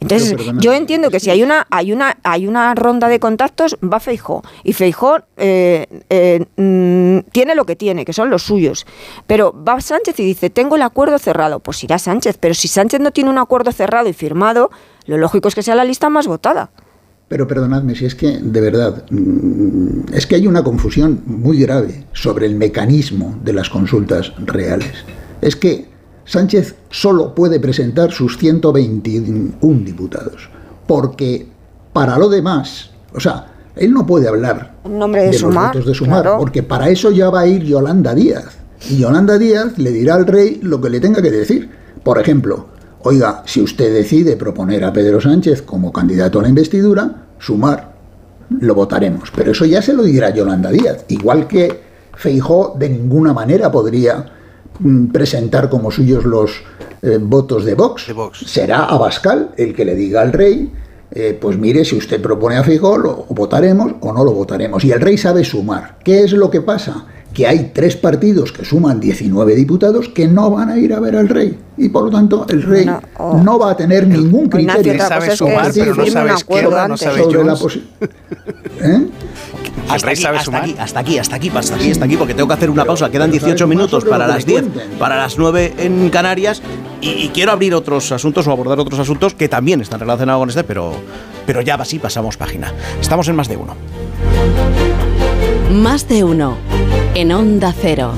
[0.00, 3.76] Entonces, Pero, yo entiendo que si hay una, hay una, hay una ronda de contactos,
[3.82, 4.42] va Feijó.
[4.62, 8.86] Y Feijó eh, eh, mm, tiene lo que tiene, que son los suyos.
[9.26, 11.58] Pero va Sánchez y dice, tengo el acuerdo cerrado.
[11.60, 12.38] Pues irá Sánchez.
[12.38, 14.70] Pero si Sánchez no tiene un acuerdo cerrado y firmado,
[15.06, 16.70] lo lógico es que sea la lista más votada.
[17.26, 22.04] Pero perdonadme, si es que, de verdad, mm, es que hay una confusión muy grave
[22.12, 25.04] sobre el mecanismo de las consultas reales.
[25.42, 25.97] Es que
[26.28, 30.50] Sánchez solo puede presentar sus 121 diputados,
[30.86, 31.48] porque
[31.94, 35.94] para lo demás, o sea, él no puede hablar nombre de, de los votos de
[35.94, 36.38] Sumar, claro.
[36.38, 38.58] porque para eso ya va a ir Yolanda Díaz.
[38.90, 41.70] Y Yolanda Díaz le dirá al rey lo que le tenga que decir.
[42.02, 42.66] Por ejemplo,
[43.04, 47.94] oiga, si usted decide proponer a Pedro Sánchez como candidato a la investidura, Sumar,
[48.60, 49.32] lo votaremos.
[49.34, 51.06] Pero eso ya se lo dirá Yolanda Díaz.
[51.08, 54.37] Igual que Feijó de ninguna manera podría
[55.12, 56.62] presentar como suyos los
[57.02, 58.06] eh, votos de Vox.
[58.44, 60.72] Será Abascal el que le diga al rey,
[61.10, 64.84] eh, pues mire, si usted propone a Feijó, lo votaremos o no lo votaremos.
[64.84, 65.98] Y el rey sabe sumar.
[66.04, 67.06] ¿Qué es lo que pasa?
[67.32, 71.16] Que hay tres partidos que suman 19 diputados que no van a ir a ver
[71.16, 71.58] al rey.
[71.76, 73.00] Y por lo tanto, el rey No,
[73.42, 73.58] no, oh.
[73.58, 75.06] va a tener ningún Ignacio, criterio.
[75.06, 75.72] sabe sumar,
[76.48, 77.56] pero no no sobre la
[78.80, 79.06] ¿Eh?
[79.88, 80.62] Hasta aquí, sabe hasta sumar.
[80.62, 83.10] aquí, hasta aquí, hasta aquí, hasta aquí, hasta aquí, porque tengo que hacer una pausa.
[83.10, 84.98] Quedan pero 18 ¿sabes más minutos para las me 10, cuenten?
[84.98, 86.62] para las 9 en Canarias,
[87.00, 90.48] y, y quiero abrir otros asuntos o abordar otros asuntos que también están relacionados con
[90.50, 90.92] este, pero,
[91.46, 92.72] pero ya así pasamos página.
[93.00, 93.74] Estamos en más de uno.
[95.72, 96.56] Más de uno.
[97.14, 98.12] En Onda Cero.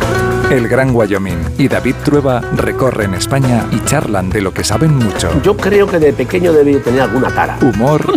[0.51, 5.31] El Gran Wyoming y David Trueba recorren España y charlan de lo que saben mucho.
[5.45, 7.57] Yo creo que de pequeño debí tener alguna tara.
[7.63, 8.13] Humor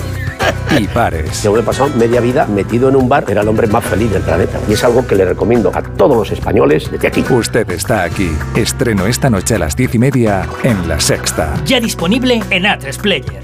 [0.79, 1.43] y bares.
[1.43, 4.11] Yo me he pasado media vida metido en un bar, era el hombre más feliz
[4.11, 4.59] del planeta.
[4.67, 7.23] Y es algo que le recomiendo a todos los españoles desde aquí.
[7.29, 8.31] Usted está aquí.
[8.55, 11.53] Estreno esta noche a las diez y media en La Sexta.
[11.65, 13.43] Ya disponible en A3 Player.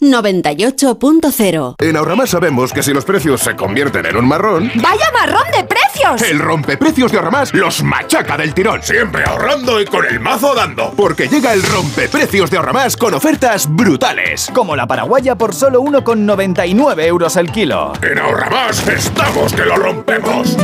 [0.00, 1.74] 98.0.
[1.78, 5.64] En Ahorramás sabemos que si los precios se convierten en un marrón, ¡Vaya marrón de
[5.64, 6.22] precios!
[6.22, 8.82] el rompeprecios de Ahorramás los machaca del tirón.
[8.82, 10.92] Siempre ahorrando y con el mazo dando.
[10.96, 14.50] Porque llega el rompeprecios de Ahorramás con ofertas brutales.
[14.54, 17.92] Como la paraguaya por solo 1,99 euros el kilo.
[18.02, 20.56] En Ahorramás estamos que lo rompemos.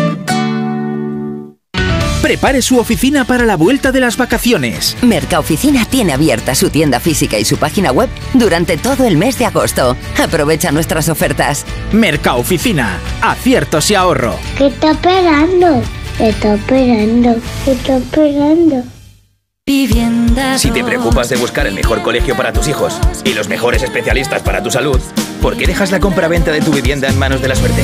[2.22, 4.96] Prepare su oficina para la vuelta de las vacaciones.
[5.02, 9.46] Mercaoficina tiene abierta su tienda física y su página web durante todo el mes de
[9.46, 9.96] agosto.
[10.22, 11.66] Aprovecha nuestras ofertas.
[11.90, 14.36] Mercaoficina, aciertos y ahorro.
[14.56, 15.82] ¿Qué está esperando?
[16.16, 17.40] ¿Qué está esperando?
[17.64, 18.84] ¿Qué está esperando?
[20.56, 24.42] Si te preocupas de buscar el mejor colegio para tus hijos y los mejores especialistas
[24.42, 25.00] para tu salud,
[25.42, 27.82] ¿por qué dejas la compra-venta de tu vivienda en manos de la suerte?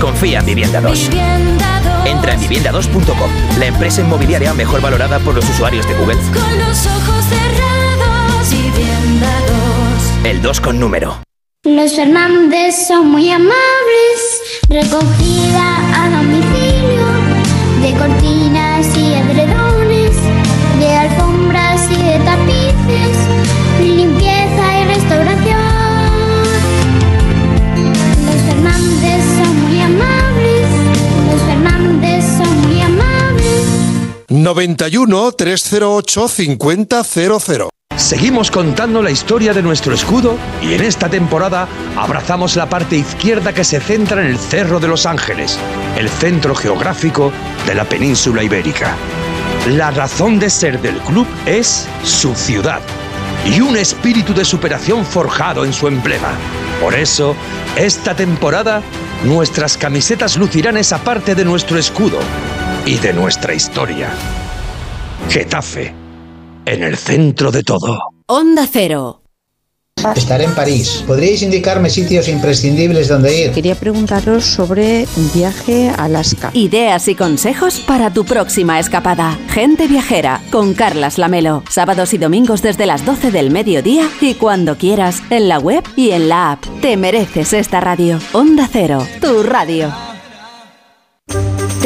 [0.00, 1.10] Confía en Vivienda 2.
[2.04, 6.16] Entra en vivienda2.com, la empresa inmobiliaria mejor valorada por los usuarios de Google.
[6.16, 9.30] Con los ojos cerrados, vivienda
[10.22, 10.26] 2.
[10.26, 11.22] El 2 con número.
[11.64, 17.06] Los Fernández son muy amables, recogida a domicilio,
[17.82, 19.55] de cortinas y edredones,
[34.46, 37.68] 91 308 5000.
[37.96, 41.66] Seguimos contando la historia de nuestro escudo y en esta temporada
[41.96, 45.58] abrazamos la parte izquierda que se centra en el Cerro de los Ángeles,
[45.98, 47.32] el centro geográfico
[47.66, 48.94] de la península ibérica.
[49.70, 52.82] La razón de ser del club es su ciudad
[53.52, 56.30] y un espíritu de superación forjado en su emblema.
[56.80, 57.34] Por eso,
[57.74, 58.80] esta temporada,
[59.24, 62.20] nuestras camisetas lucirán esa parte de nuestro escudo
[62.86, 64.08] y de nuestra historia.
[65.28, 65.92] Getafe,
[66.64, 67.98] en el centro de todo.
[68.26, 69.22] Onda Cero.
[70.14, 71.02] Estaré en París.
[71.06, 73.50] ¿Podríais indicarme sitios imprescindibles donde ir?
[73.52, 76.50] Quería preguntaros sobre un viaje a Alaska.
[76.52, 79.36] Ideas y consejos para tu próxima escapada.
[79.48, 81.64] Gente viajera con Carlas Lamelo.
[81.70, 86.10] Sábados y domingos desde las 12 del mediodía y cuando quieras en la web y
[86.10, 86.64] en la app.
[86.82, 88.20] Te mereces esta radio.
[88.32, 90.15] Onda Cero, tu radio.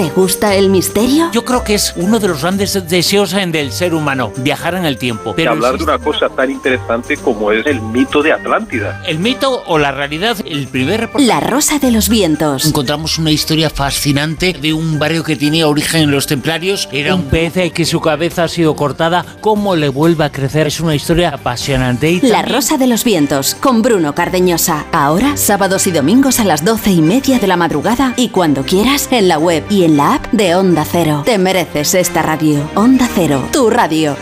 [0.01, 1.31] ¿Te gusta el misterio?
[1.31, 4.87] Yo creo que es uno de los grandes deseos en del ser humano, viajar en
[4.87, 5.35] el tiempo.
[5.37, 9.03] Pero hablar de una cosa tan interesante como es el mito de Atlántida.
[9.07, 11.27] El mito o la realidad, el primer reportaje.
[11.27, 12.65] La Rosa de los Vientos.
[12.65, 16.89] Encontramos una historia fascinante de un barrio que tenía origen en los templarios.
[16.93, 19.27] Era un pez que su cabeza ha sido cortada.
[19.43, 20.69] ¿Cómo le vuelve a crecer?
[20.69, 22.11] Es una historia apasionante.
[22.11, 24.87] Y La Rosa de los Vientos con Bruno Cardeñosa.
[24.93, 29.07] Ahora, sábados y domingos a las 12 y media de la madrugada y cuando quieras
[29.11, 31.23] en la web y en la app de Onda Cero.
[31.25, 32.69] Te mereces esta radio.
[32.75, 34.17] Onda Cero, tu radio.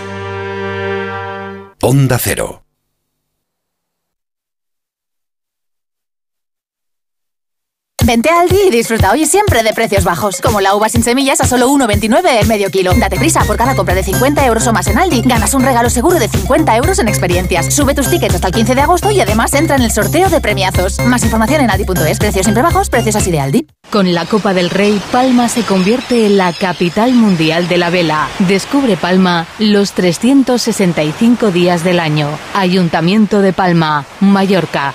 [1.81, 2.68] Onda Cero.
[8.09, 10.41] Vente a Aldi y disfruta hoy siempre de precios bajos.
[10.41, 12.95] Como la uva sin semillas a solo 1,29 el medio kilo.
[12.95, 15.91] Date prisa, por cada compra de 50 euros o más en Aldi, ganas un regalo
[15.91, 17.75] seguro de 50 euros en experiencias.
[17.75, 20.41] Sube tus tickets hasta el 15 de agosto y además entra en el sorteo de
[20.41, 20.99] premiazos.
[21.01, 22.19] Más información en aldi.es.
[22.19, 23.67] Precios siempre bajos, precios así de Aldi.
[23.91, 28.31] Con la Copa del Rey, Palma se convierte en la capital mundial de la vela.
[28.39, 32.31] Descubre Palma los 365 días del año.
[32.55, 34.95] Ayuntamiento de Palma, Mallorca.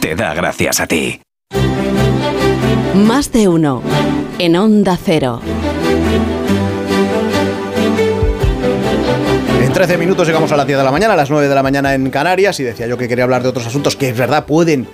[0.00, 1.20] te da gracias a ti.
[2.94, 3.82] Más de uno.
[4.38, 5.40] En Onda Cero.
[9.62, 11.62] En 13 minutos llegamos a las 10 de la mañana, a las 9 de la
[11.62, 14.46] mañana en Canarias, y decía yo que quería hablar de otros asuntos que es verdad
[14.46, 14.88] pueden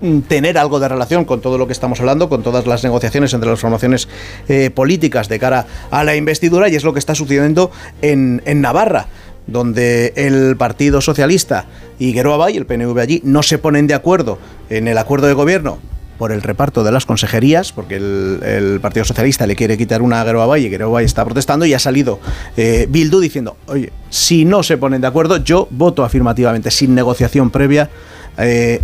[0.00, 3.32] mm, tener algo de relación con todo lo que estamos hablando, con todas las negociaciones
[3.34, 4.08] entre las formaciones
[4.48, 7.70] eh, políticas de cara a la investidura, y es lo que está sucediendo
[8.02, 9.06] en, en Navarra
[9.50, 11.66] donde el Partido Socialista
[11.98, 14.38] y Geroa y el PNV allí, no se ponen de acuerdo
[14.70, 15.78] en el acuerdo de gobierno
[16.20, 20.24] por el reparto de las consejerías, porque el, Partido Socialista le quiere quitar una a
[20.26, 22.20] Geroa y Geroa está protestando y ha salido
[22.58, 27.50] eh, Bildu diciendo, oye, si no se ponen de acuerdo, yo voto afirmativamente, sin negociación
[27.50, 27.88] previa,
[28.36, 28.82] eh,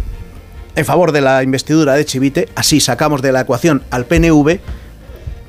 [0.74, 4.58] en favor de la investidura de Chivite, así sacamos de la ecuación al PNV,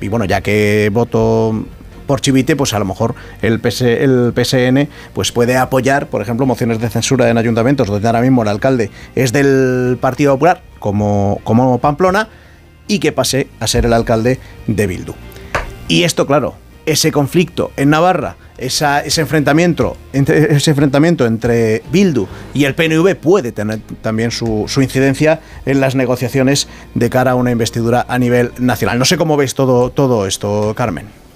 [0.01, 1.65] y bueno, ya que voto
[2.07, 3.83] por Chivite, pues a lo mejor el, PS,
[4.33, 8.47] PSN pues puede apoyar, por ejemplo, mociones de censura en ayuntamientos donde ahora mismo el
[8.47, 12.29] alcalde es del Partido Popular, como, como Pamplona,
[12.87, 15.13] y que pase a ser el alcalde de Bildu.
[15.87, 16.55] Y esto, claro,
[16.85, 23.51] ese conflicto en Navarra, ese, enfrentamiento, entre, ese enfrentamiento entre Bildu y el PNV puede
[23.51, 28.51] tener también su, su, incidencia en las negociaciones de cara a una investidura a nivel
[28.57, 28.97] nacional.
[28.97, 31.26] No sé cómo veis todo, todo esto, Carmen.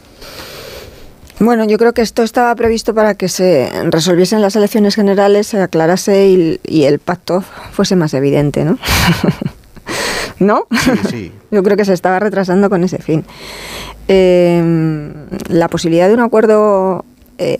[1.41, 5.59] Bueno, yo creo que esto estaba previsto para que se resolviesen las elecciones generales, se
[5.59, 7.41] aclarase y, y el pacto
[7.71, 8.77] fuese más evidente, ¿no?
[10.39, 10.67] ¿No?
[10.69, 11.31] Sí, sí.
[11.51, 13.25] Yo creo que se estaba retrasando con ese fin.
[14.07, 15.11] Eh,
[15.47, 17.05] la posibilidad de un acuerdo
[17.39, 17.57] eh,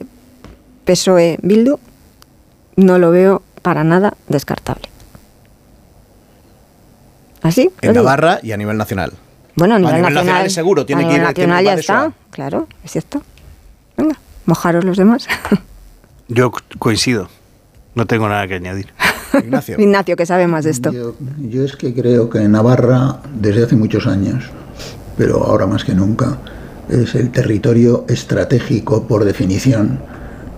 [0.85, 1.79] PSOE-Bildu
[2.75, 4.89] no lo veo para nada descartable.
[7.41, 7.71] ¿Así?
[7.81, 9.13] En Navarra y a nivel nacional.
[9.55, 11.73] Bueno, a nivel, a nivel nacional, nacional es seguro, tiene a que ir nacional ya
[11.73, 13.23] está, claro, es cierto.
[14.01, 15.27] Venga, mojaros los demás.
[16.27, 17.29] Yo coincido,
[17.93, 18.87] no tengo nada que añadir.
[19.33, 19.79] Ignacio.
[19.79, 20.91] Ignacio, que sabe más de esto.
[20.91, 24.45] Yo, yo, es que creo que Navarra, desde hace muchos años,
[25.17, 26.37] pero ahora más que nunca
[26.89, 29.99] es el territorio estratégico por definición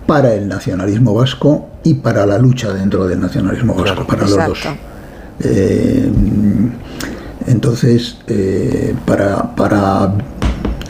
[0.07, 4.67] para el nacionalismo vasco y para la lucha dentro del nacionalismo vasco, para los dos.
[5.41, 6.09] Eh,
[7.47, 10.15] entonces, eh, para, para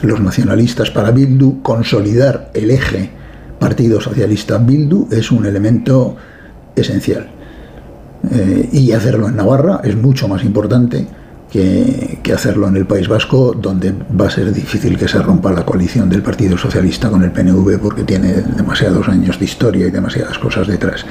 [0.04, 3.10] los nacionalistas, para Bildu, consolidar el eje
[3.64, 6.18] Partido Socialista Bildu es un elemento
[6.76, 7.28] esencial.
[8.30, 11.08] Eh, y hacerlo en Navarra es mucho más importante
[11.50, 15.52] que, que, hacerlo en el País Vasco, donde va a ser difícil que se rompa
[15.54, 19.92] la coalición del Partido Socialista con el PNV porque tiene demasiados años de historia y
[19.92, 21.06] demasiadas cosas detrás.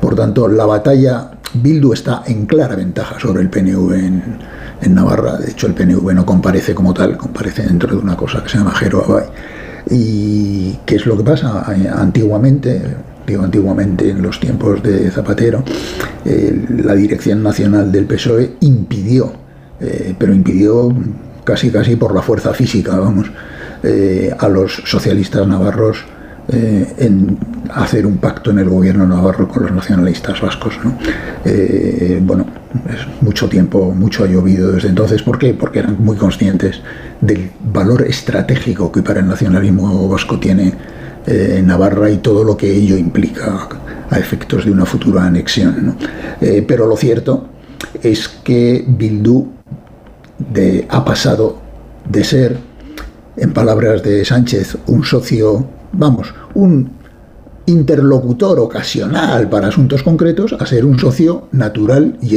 [0.00, 5.36] Por tanto, la batalla Bildu está en clara ventaja sobre el PNV en, Navarra.
[5.36, 8.58] De hecho, el PNV no comparece como tal, comparece dentro de una cosa que se
[8.58, 9.26] llama Jero Abay.
[9.90, 11.64] ¿Y qué es lo que pasa?
[11.96, 12.80] Antiguamente,
[13.26, 15.62] digo antiguamente en los tiempos de Zapatero,
[16.24, 19.32] eh, la Dirección Nacional del PSOE impidió,
[19.80, 20.94] eh, pero impidió
[21.44, 23.30] casi casi por la fuerza física, vamos,
[23.82, 26.04] eh, a los socialistas navarros
[26.52, 27.38] eh, en
[27.72, 30.74] hacer un pacto en el gobierno navarro con los nacionalistas vascos.
[31.44, 32.44] Eh, bueno,
[32.88, 35.22] es mucho tiempo, mucho ha llovido desde entonces.
[35.22, 35.54] ¿Por qué?
[35.54, 36.80] Porque eran muy conscientes
[37.20, 40.74] del valor estratégico que para el nacionalismo vasco tiene
[41.26, 43.68] eh, Navarra y todo lo que ello implica
[44.10, 45.96] a efectos de una futura anexión.
[46.66, 47.46] pero lo cierto
[48.02, 49.46] es que Bildu
[50.38, 51.58] de, ha pasado
[52.08, 52.58] de ser,
[53.36, 56.90] en palabras de Sánchez, un socio vamos, un
[57.66, 62.34] interlocutor ocasional para asuntos concretos a ser un socio natural y,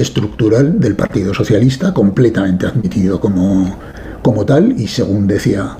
[0.00, 3.76] estructural del Partido Socialista, completamente admitido como,
[4.22, 5.76] como tal y, según decía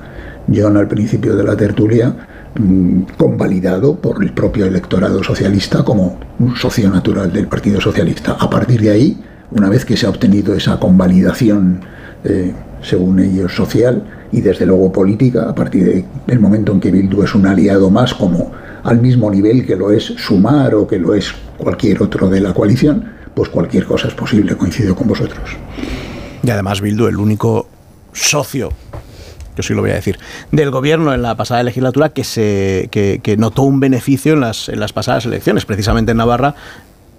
[0.53, 2.15] John al principio de la tertulia,
[2.59, 8.37] mm, convalidado por el propio electorado socialista como un socio natural del Partido Socialista.
[8.39, 9.21] A partir de ahí,
[9.51, 11.81] una vez que se ha obtenido esa convalidación,
[12.25, 17.23] eh, según ellos, social, y desde luego política, a partir del momento en que Bildu
[17.23, 18.53] es un aliado más como
[18.85, 22.55] al mismo nivel que lo es Sumar o que lo es cualquier otro de la
[22.55, 23.05] coalición,
[23.35, 25.57] pues cualquier cosa es posible, coincido con vosotros.
[26.43, 27.69] Y además Bildu, el único
[28.13, 28.71] socio
[29.57, 30.19] yo sí lo voy a decir,
[30.53, 34.79] del gobierno en la pasada legislatura que, se, que, notó un beneficio en las, en
[34.79, 35.65] las pasadas elecciones.
[35.65, 36.55] Precisamente en Navarra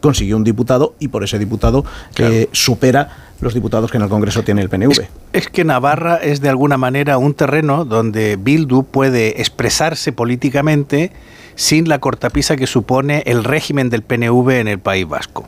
[0.02, 4.44] consiguió un diputado y por ese diputado que supera los diputados que en el Congreso
[4.44, 5.08] tiene el PNV.
[5.34, 11.12] Es, que Navarra es de alguna manera un terreno donde Bildu puede expresarse políticamente
[11.56, 15.48] sin la cortapisa que supone el régimen del PNV en el País Vasco.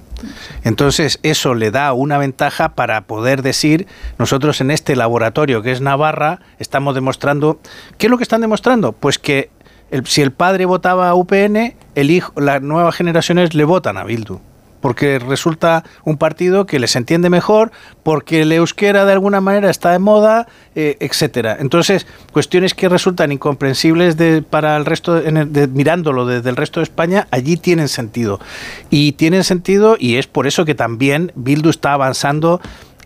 [0.63, 5.81] Entonces eso le da una ventaja para poder decir, nosotros en este laboratorio que es
[5.81, 7.59] Navarra estamos demostrando,
[7.97, 8.91] ¿qué es lo que están demostrando?
[8.91, 9.49] Pues que
[10.05, 14.39] si el padre votaba a UPN, el hijo, las nuevas generaciones le votan a Bildu
[14.81, 17.71] porque resulta un partido que les entiende mejor,
[18.03, 21.57] porque el euskera de alguna manera está de moda, eh, etcétera.
[21.59, 25.21] Entonces, cuestiones que resultan incomprensibles de, para el resto,
[25.73, 28.39] mirándolo desde el resto de España, allí tienen sentido.
[28.89, 32.61] Y tienen sentido y es por eso que también Bildu está avanzando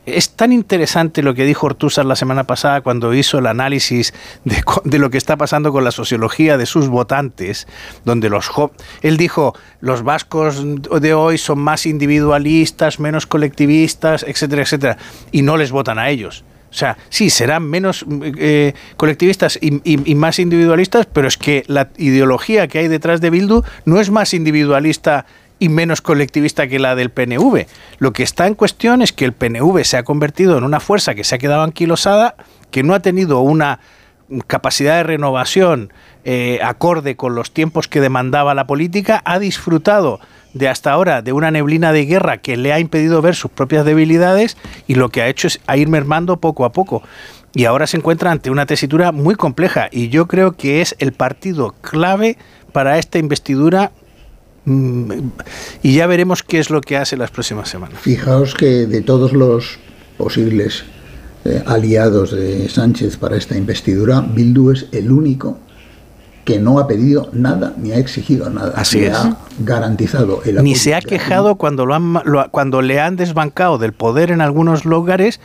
[0.06, 4.14] es tan interesante lo que dijo Ortúzar la semana pasada cuando hizo el análisis
[4.44, 7.68] de, lo que está pasando con la sociología de sus votantes,
[8.04, 8.52] donde los
[9.02, 10.64] él dijo los vascos
[11.02, 14.98] de hoy son más individualistas, menos colectivistas, etcétera, etcétera,
[15.32, 16.44] y no les votan a ellos.
[16.70, 18.04] O sea, sí, serán menos
[18.40, 23.30] eh, colectivistas y, y, más individualistas, pero es que la ideología que hay detrás de
[23.30, 25.28] Bildu no es más individualista
[25.64, 27.68] y menos colectivista que la del PNV.
[27.98, 31.16] Lo que está en cuestión es que el PNV se ha convertido en una fuerza
[31.16, 32.36] que se ha quedado anquilosada,
[32.70, 33.80] que no ha tenido una
[34.46, 35.94] capacidad de renovación
[36.26, 40.20] eh, acorde con los tiempos que demandaba la política, ha disfrutado
[40.54, 43.86] de hasta ahora de una neblina de guerra que le ha impedido ver sus propias
[43.86, 47.04] debilidades y lo que ha hecho es ir mermando poco a poco.
[47.54, 51.14] Y ahora se encuentra ante una tesitura muy compleja y yo creo que es el
[51.14, 52.38] partido clave
[52.74, 53.94] para esta investidura
[54.66, 58.00] y ya veremos qué es lo que hace las próximas semanas.
[58.00, 59.80] Fijaos que de todos los
[60.18, 60.84] posibles
[61.46, 65.58] eh, aliados de Sánchez para esta investidura, Bildu es el único
[66.46, 68.74] que no ha pedido nada ni ha exigido nada.
[68.76, 69.14] Así es.
[69.14, 72.16] ha garantizado el Ni se ha quejado cuando, lo han,
[72.52, 75.40] cuando le han desbancado del poder en algunos lugares.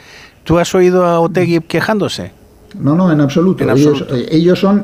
[0.45, 2.33] ¿Tú has oído a Otegui quejándose?
[2.79, 3.65] No, no, en absoluto.
[3.65, 4.83] Eh, ellos, son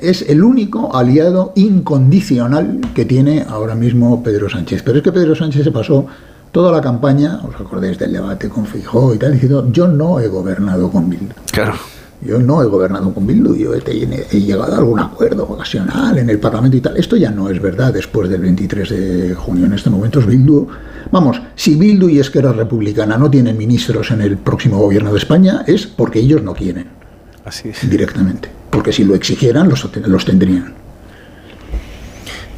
[0.00, 4.82] es el único aliado incondicional que tiene ahora mismo Pedro Sánchez.
[4.82, 6.06] Pero es que Pedro Sánchez se pasó
[6.50, 10.28] toda la campaña, os acordáis del debate con Fijó y tal, diciendo yo no he
[10.28, 11.34] gobernado con Bildu.
[11.52, 11.74] Claro.
[12.24, 16.30] Yo no he gobernado con Bildu, yo he, he, llegado a algún acuerdo ocasional en
[16.30, 16.96] el Parlamento y tal.
[16.96, 19.66] Esto ya no es verdad después del 23 de junio.
[19.66, 20.68] En este momento es Bildu.
[21.10, 25.64] Vamos, si Bildu y Esquerra Republicana no tienen ministros en el próximo gobierno de España
[25.66, 27.01] es porque ellos no quieren.
[27.44, 27.88] Así es.
[27.88, 28.48] Directamente.
[28.70, 30.74] Porque si lo exigieran, los, los tendrían.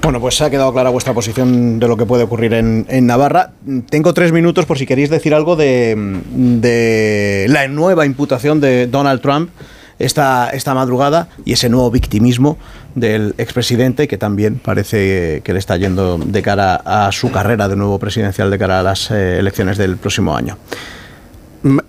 [0.02, 3.52] Bueno, pues ha quedado clara vuestra posición de lo que puede ocurrir en, Navarra.
[3.88, 5.94] Tengo tres minutos por si queréis decir algo de,
[6.34, 9.48] de la nueva imputación de Donald Trump
[9.98, 12.58] esta, esta madrugada y ese nuevo victimismo
[12.94, 17.76] del expresidente que también parece que le está yendo de cara a su carrera de
[17.76, 20.58] nuevo presidencial de cara a las eh, elecciones del próximo año.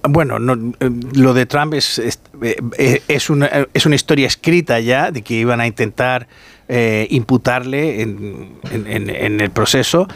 [0.08, 0.38] Bueno,
[0.80, 5.22] eh, lo de Trump es, es, eh, es, una, es una historia escrita ya de
[5.22, 6.28] que iban a intentar
[6.70, 10.08] eh, imputarle en, el proceso.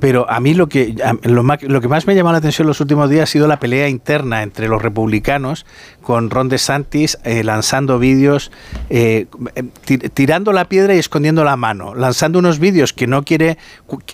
[0.00, 2.66] Pero a mí lo que, lo, más, lo que más me ha llamado la atención
[2.66, 5.66] en los últimos días ha sido la pelea interna entre los republicanos
[6.02, 8.52] con Ron DeSantis eh, lanzando vídeos,
[8.90, 9.26] eh,
[10.14, 13.58] tirando la piedra y escondiendo la mano, lanzando unos vídeos que no quiere,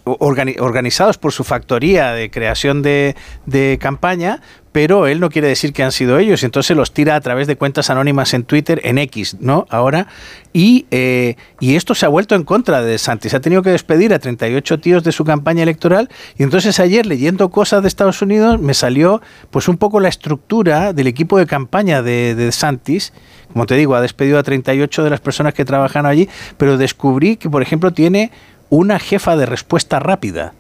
[0.05, 3.15] organizados por su factoría de creación de,
[3.45, 4.41] de campaña,
[4.75, 7.55] pero él no quiere decir que han sido ellos, entonces los tira a través de
[7.55, 9.69] cuentas anónimas en Twitter, en X, ¿no?
[9.71, 10.09] Ahora,
[10.53, 13.35] y, eh, y esto se ha vuelto en contra de Santis.
[13.35, 17.51] Ha tenido que despedir a 38 tíos de su campaña electoral, y entonces ayer, leyendo
[17.51, 19.23] cosas de Estados Unidos, me salió
[19.53, 23.13] pues un poco la estructura del equipo de campaña de, de Santis.
[23.53, 27.37] Como te digo, ha despedido a 38 de las personas que trabajan allí, pero descubrí
[27.37, 28.33] que, por ejemplo, tiene
[28.71, 30.53] una jefa de respuesta rápida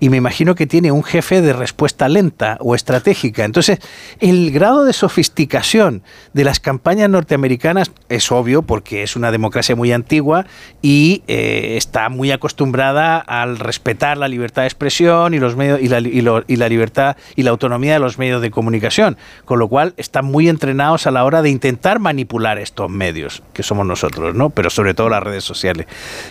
[0.00, 3.44] y me imagino que tiene un jefe de respuesta lenta o estratégica.
[3.44, 3.78] Entonces,
[4.20, 6.02] el grado de sofisticación
[6.32, 10.46] de las campañas norteamericanas es obvio porque es una democracia muy antigua
[10.82, 15.88] y eh, está muy acostumbrada al respetar la libertad de expresión y los medios y
[15.88, 19.94] la, y la libertad y la autonomía de los medios de comunicación, con lo cual
[19.96, 24.50] están muy entrenados a la hora de intentar manipular estos medios que somos nosotros, ¿no?
[24.50, 25.86] Pero sobre todo las redes sociales.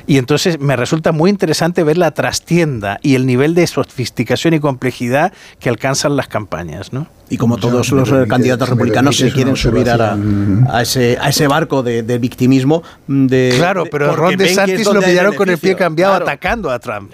[0.05, 4.59] Y entonces me resulta muy interesante ver la trastienda y el nivel de sofisticación y
[4.59, 7.07] complejidad que alcanzan las campañas, ¿no?
[7.29, 10.17] Y como todos los candidatos republicanos se quieren subir a,
[10.69, 12.83] a, ese, a ese barco de, victimismo.
[13.07, 17.11] De, claro, pero Ron DeSantis lo pillaron con el pie cambiado atacando a Trump.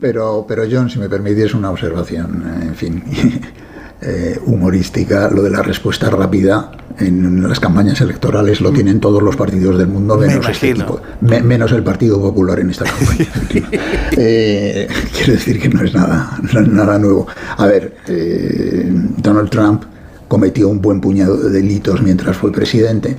[0.00, 3.04] Pero, pero John, si me permitís una observación, en fin.
[4.04, 9.36] Eh, humorística, lo de la respuesta rápida en las campañas electorales lo tienen todos los
[9.36, 10.74] partidos del mundo, menos, este
[11.20, 13.28] menos el Partido Popular en esta campaña.
[14.16, 17.28] eh, quiero decir que no es nada, nada nuevo.
[17.56, 19.84] A ver, eh, Donald Trump
[20.26, 23.16] cometió un buen puñado de delitos mientras fue presidente.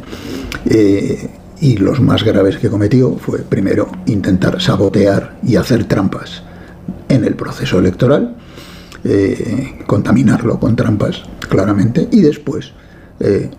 [1.62, 6.44] Y los más graves que cometió fue, primero, intentar sabotear y hacer trampas
[7.08, 8.36] en el proceso electoral
[9.04, 12.72] eh, contaminarlo con trampas, claramente, y después
[13.20, 13.50] eh,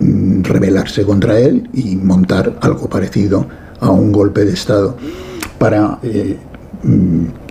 [0.00, 3.46] rebelarse contra él y montar algo parecido
[3.80, 4.96] a un golpe de Estado
[5.58, 6.36] para eh,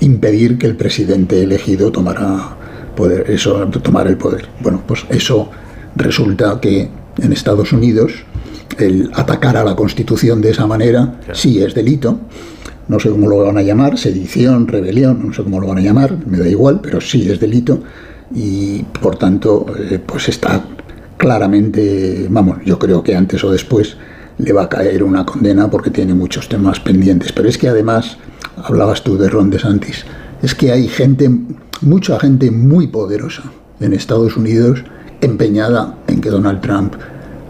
[0.01, 2.57] impedir que el presidente elegido tomara
[2.95, 4.47] poder, eso, el poder.
[4.61, 5.49] Bueno, pues eso
[5.95, 8.25] resulta que en Estados Unidos
[8.77, 12.19] el atacar a la Constitución de esa manera sí es delito
[12.87, 15.81] no sé cómo lo van a llamar, sedición, rebelión, no sé cómo lo van a
[15.81, 17.81] llamar, me da igual, pero sí es delito
[18.33, 20.63] y por tanto eh, pues está
[21.17, 23.97] claramente, vamos, yo creo que antes o después
[24.37, 27.31] le va a caer una condena porque tiene muchos temas pendientes.
[27.31, 28.17] Pero es que además,
[28.57, 30.05] hablabas tú de Ron DeSantis,
[30.41, 31.29] es que hay gente,
[31.81, 33.43] mucha gente muy poderosa
[33.79, 34.83] en Estados Unidos
[35.21, 36.95] empeñada en que Donald Trump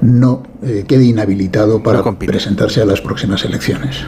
[0.01, 4.05] no eh, quede inhabilitado para presentarse a las próximas elecciones.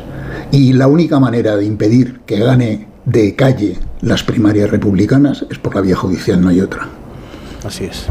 [0.55, 5.75] Y la única manera de impedir que gane de calle las primarias republicanas es por
[5.75, 6.87] la vía judicial, no hay otra.
[7.65, 8.05] Así es.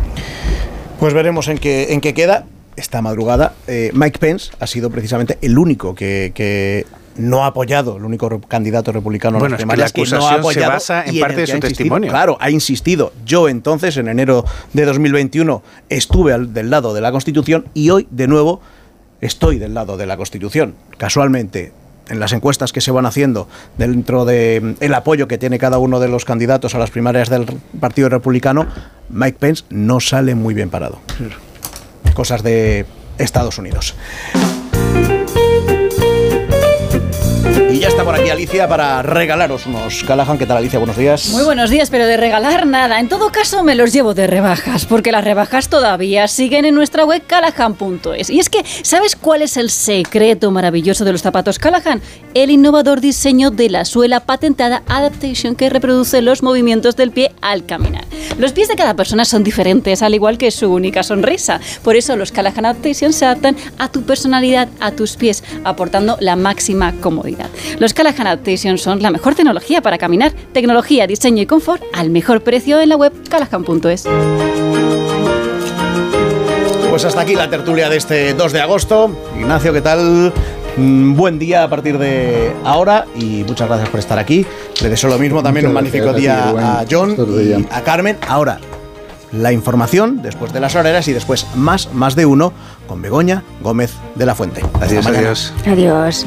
[1.01, 2.45] Pues veremos en qué, en qué queda.
[2.77, 6.85] Esta madrugada, eh, Mike Pence ha sido precisamente el único que,
[7.17, 11.21] no ha apoyado, el único candidato republicano bueno, es que la acusación se basa en
[11.21, 12.11] parte de su testimonio.
[12.11, 13.15] Claro, ha insistido.
[13.25, 14.45] Yo entonces, en enero
[14.75, 18.61] de 2021, estuve del lado de la Constitución y hoy, de nuevo,
[19.23, 20.75] estoy del lado de la Constitución.
[20.99, 21.73] Casualmente,
[22.09, 23.49] en las encuestas que se van haciendo
[23.79, 27.47] dentro del el apoyo que tiene cada uno de los candidatos a las primarias del
[27.81, 28.67] Partido Republicano,
[29.09, 31.01] Mike Pence no sale muy bien parado.
[32.15, 32.87] Cosas de
[33.19, 33.95] Estados Unidos.
[37.75, 40.39] Y ya está por aquí Alicia para regalaros unos Callahan.
[40.39, 40.79] ¿Qué tal Alicia?
[40.79, 41.31] Buenos días.
[41.31, 43.01] Muy buenos días, pero de regalar nada.
[43.01, 47.05] En todo caso me los llevo de rebajas, porque las rebajas todavía siguen en nuestra
[47.05, 48.31] web callahan.es.
[48.31, 52.01] Y es que, ¿sabes cuál es el secreto maravilloso de los zapatos Callahan?
[52.35, 57.67] El innovador diseño de la suela patentada Adaptation que reproduce los movimientos del pie al
[57.67, 58.05] caminar.
[58.39, 61.61] Los pies de cada persona son diferentes, al igual que su única sonrisa.
[61.83, 66.37] Por eso los Callahan Adaptation se adaptan a tu personalidad, a tus pies, aportando la
[66.37, 67.51] máxima comodidad.
[67.79, 72.43] Los Callahan Adaptation son la mejor tecnología para caminar, tecnología, diseño y confort al mejor
[72.43, 74.05] precio en la web callahan.es.
[76.91, 79.11] Pues hasta aquí la tertulia de este 2 de agosto.
[79.37, 80.33] Ignacio, ¿qué tal?
[80.77, 84.47] Mm, Buen día a partir de ahora y muchas gracias por estar aquí.
[84.81, 88.17] Le deseo lo mismo también un magnífico día a John y a Carmen.
[88.29, 88.59] Ahora,
[89.33, 92.53] la información después de las horeras y después más, más de uno
[92.87, 94.63] con Begoña Gómez de la Fuente.
[94.81, 95.53] Adiós, adiós.
[95.67, 96.27] Adiós.